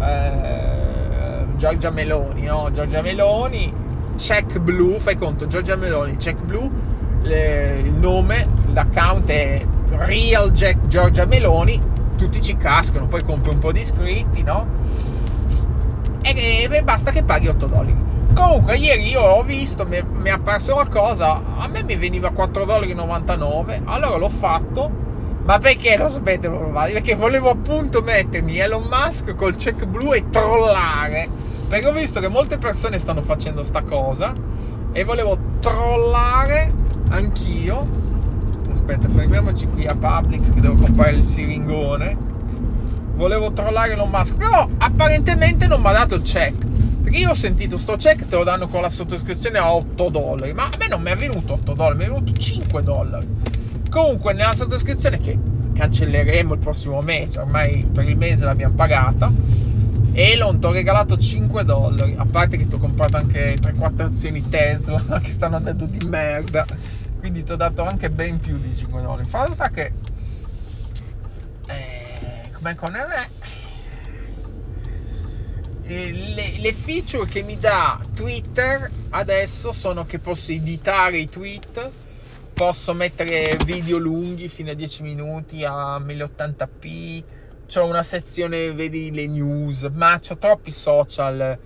eh, 0.02 1.46
Giorgia 1.58 1.90
Meloni, 1.90 2.44
no? 2.44 2.70
Giorgia 2.72 3.02
Meloni, 3.02 3.74
check 4.16 4.60
blu, 4.60 5.00
fai 5.00 5.18
conto, 5.18 5.48
Giorgia 5.48 5.76
Meloni, 5.76 6.16
check 6.18 6.42
blu, 6.42 6.70
le, 7.22 7.80
il 7.84 7.92
nome, 7.92 8.48
l'account 8.74 9.30
è 9.30 9.66
Real 9.90 10.52
Jack 10.52 10.88
Giorgia 10.88 11.26
Meloni, 11.26 11.82
tutti 12.18 12.42
ci 12.42 12.56
cascano, 12.58 13.08
poi 13.08 13.24
compri 13.24 13.52
un 13.52 13.60
po' 13.60 13.72
di 13.72 13.82
iscritti, 13.82 14.44
no? 14.44 14.68
E, 16.22 16.68
e 16.70 16.84
basta 16.84 17.12
che 17.12 17.24
paghi 17.24 17.48
8 17.48 17.66
dollari. 17.68 17.96
Comunque, 18.36 18.76
ieri 18.76 19.08
io 19.12 19.22
ho 19.22 19.44
visto, 19.44 19.86
mi, 19.86 20.04
mi 20.12 20.28
è 20.28 20.34
apparso 20.34 20.74
qualcosa. 20.74 21.42
A 21.58 21.68
me 21.68 21.84
mi 21.84 21.96
veniva 21.96 22.32
4,99$. 22.32 23.84
Allora 23.86 24.18
l'ho 24.18 24.30
fatto. 24.30 25.04
Ma 25.46 25.58
perché 25.58 25.96
lo 25.96 26.10
sapete? 26.10 26.50
Perché 26.50 27.16
volevo 27.16 27.50
appunto 27.50 28.02
mettermi 28.02 28.58
Elon 28.58 28.90
Musk 28.90 29.36
col 29.36 29.56
check 29.56 29.86
blu 29.86 30.14
e 30.14 30.28
trollare. 30.30 31.30
Perché 31.70 31.88
ho 31.88 31.94
visto 31.94 32.20
che 32.20 32.28
molte 32.28 32.58
persone 32.58 33.00
stanno 33.00 33.22
facendo 33.22 33.64
sta 33.64 33.84
cosa. 33.84 34.34
E 34.92 35.04
volevo 35.06 35.38
trollare 35.62 36.74
anch'io. 37.12 37.88
Aspetta, 38.72 39.08
fermiamoci 39.08 39.68
qui 39.68 39.86
a 39.86 39.96
Publix 39.96 40.54
che 40.54 40.60
devo 40.60 40.76
comprare 40.76 41.12
il 41.12 41.24
siringone. 41.24 42.18
Volevo 43.16 43.54
trollare 43.54 43.94
Elon 43.94 44.10
Musk. 44.10 44.36
Però 44.36 44.68
apparentemente 44.78 45.68
non 45.68 45.80
mi 45.80 45.88
ha 45.88 45.94
dato 45.94 46.16
il 46.16 46.22
check. 46.24 46.75
Perché 47.06 47.20
io 47.20 47.30
ho 47.30 47.36
sentito 47.36 47.78
sto 47.78 47.98
check 47.98 48.28
te 48.28 48.36
lo 48.36 48.44
danno 48.44 48.68
con 48.68 48.82
la 48.82 48.90
sottoscrizione 48.90 49.60
a 49.60 49.72
8 49.72 50.10
dollari. 50.10 50.54
Ma 50.54 50.72
a 50.72 50.76
me 50.76 50.88
non 50.88 51.04
mi 51.04 51.12
è 51.12 51.16
venuto 51.16 51.54
8 51.54 51.74
dollari, 51.74 51.98
mi 51.98 52.04
è 52.06 52.08
venuto 52.08 52.34
5 52.34 52.82
dollari. 52.82 53.28
Comunque, 53.92 54.34
nella 54.34 54.56
sottoscrizione 54.56 55.20
che 55.20 55.38
cancelleremo 55.72 56.56
il 56.56 56.60
prossimo 56.60 57.00
mese, 57.04 57.40
ormai 57.42 57.84
per 57.84 58.10
il 58.10 58.18
mese 58.18 58.46
l'abbiamo 58.46 58.74
pagata. 58.74 59.32
Elon 60.14 60.60
ti 60.60 60.66
ho 60.66 60.72
regalato 60.72 61.16
5 61.16 61.64
dollari. 61.64 62.16
A 62.18 62.26
parte 62.26 62.58
che 62.58 62.68
ti 62.68 62.74
ho 62.74 62.80
comprato 62.80 63.18
anche 63.18 63.54
3-4 63.54 64.02
azioni 64.02 64.50
Tesla 64.50 65.00
che 65.22 65.30
stanno 65.30 65.58
andando 65.58 65.86
di 65.86 66.04
merda. 66.08 66.66
Quindi 67.20 67.44
ti 67.44 67.52
ho 67.52 67.56
dato 67.56 67.86
anche 67.86 68.10
ben 68.10 68.40
più 68.40 68.58
di 68.58 68.76
5 68.76 69.00
dollari. 69.00 69.26
Fa 69.30 69.54
sa 69.54 69.70
che. 69.70 69.92
Eh, 71.68 72.50
come 72.52 72.74
con 72.74 72.94
me 72.94 73.55
le, 75.88 76.58
le, 76.58 76.74
feature 76.74 77.28
che 77.28 77.44
mi 77.44 77.60
dà 77.60 78.00
Twitter 78.14 78.90
adesso 79.10 79.72
sono 79.72 80.06
che 80.06 80.20
posso 80.20 80.52
editare 80.52 81.18
i 81.18 81.30
tweet, 81.30 81.92
posso 82.54 82.94
mettere 82.94 83.58
video 83.64 83.98
lunghi 83.98 84.48
fino 84.50 84.72
a 84.72 84.74
10 84.74 85.04
minuti 85.04 85.64
a 85.64 85.98
1080p, 85.98 87.24
c'ho 87.68 87.86
una 87.86 88.04
sezione, 88.04 88.72
vedi 88.74 89.12
le 89.12 89.28
news, 89.28 89.84
ma 89.94 90.20
ho 90.28 90.38
troppi 90.38 90.72
social 90.72 91.60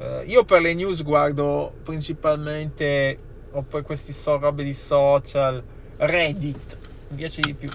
Uh, 0.00 0.22
io 0.24 0.44
per 0.44 0.62
le 0.62 0.72
news 0.72 1.02
guardo 1.02 1.74
principalmente 1.82 3.18
o 3.50 3.60
per 3.60 3.82
questi 3.82 4.14
so, 4.14 4.38
robe 4.38 4.64
di 4.64 4.72
social, 4.72 5.62
Reddit, 5.98 6.78
mi 7.08 7.16
piace 7.16 7.42
di 7.42 7.52
più. 7.52 7.68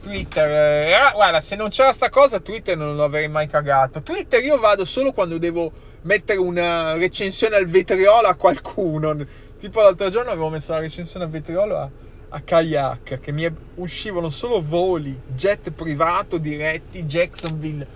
Twitter, 0.00 0.50
eh, 0.50 1.12
guarda, 1.12 1.40
se 1.40 1.56
non 1.56 1.68
c'era 1.68 1.92
sta 1.92 2.08
cosa, 2.08 2.40
Twitter 2.40 2.76
non 2.76 2.96
l'avrei 2.96 3.28
mai 3.28 3.46
cagato. 3.46 4.02
Twitter 4.02 4.42
io 4.42 4.58
vado 4.58 4.84
solo 4.84 5.12
quando 5.12 5.38
devo 5.38 5.70
mettere 6.02 6.38
una 6.38 6.94
recensione 6.94 7.56
al 7.56 7.66
vetriolo 7.66 8.26
a 8.26 8.34
qualcuno. 8.34 9.16
Tipo 9.58 9.82
l'altro 9.82 10.08
giorno 10.08 10.30
avevo 10.30 10.48
messo 10.48 10.72
la 10.72 10.78
recensione 10.78 11.26
al 11.26 11.30
vetriolo 11.30 11.76
a, 11.76 11.90
a 12.30 12.40
Kayak, 12.40 13.20
che 13.20 13.32
mi 13.32 13.48
uscivano 13.76 14.30
solo 14.30 14.62
voli, 14.62 15.18
jet 15.26 15.70
privato 15.70 16.38
diretti, 16.38 17.04
Jacksonville, 17.04 17.86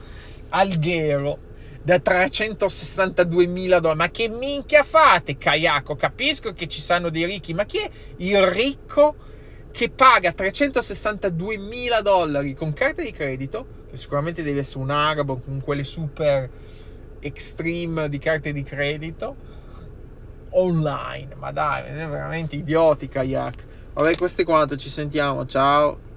Alghero 0.50 1.52
da 1.82 1.98
362 1.98 3.46
mila 3.46 3.78
dollari. 3.78 3.98
Ma 3.98 4.10
che 4.10 4.28
minchia 4.28 4.82
fate, 4.82 5.36
Kayako? 5.36 5.96
Capisco 5.96 6.52
che 6.52 6.66
ci 6.66 6.80
sanno 6.80 7.10
dei 7.10 7.24
ricchi, 7.26 7.54
ma 7.54 7.64
chi 7.64 7.78
è 7.78 7.90
il 8.18 8.42
ricco 8.42 9.32
che 9.74 9.90
paga 9.90 10.30
362 10.30 11.58
mila 11.58 12.00
dollari 12.00 12.54
con 12.54 12.72
carta 12.72 13.02
di 13.02 13.10
credito? 13.10 13.66
Che 13.90 13.96
sicuramente 13.96 14.44
deve 14.44 14.60
essere 14.60 14.78
un 14.78 14.90
arabo 14.90 15.40
con 15.40 15.60
quelle 15.60 15.82
super 15.82 16.48
extreme 17.18 18.08
di 18.08 18.20
carte 18.20 18.52
di 18.52 18.62
credito 18.62 19.34
online. 20.50 21.34
Ma 21.34 21.50
dai, 21.50 21.88
è 21.88 21.92
veramente 21.92 22.54
idioti, 22.54 23.08
Kayak. 23.08 23.64
Vabbè, 23.94 24.14
questo 24.14 24.42
è 24.42 24.44
quanto. 24.44 24.76
Ci 24.76 24.88
sentiamo. 24.88 25.44
Ciao. 25.44 26.13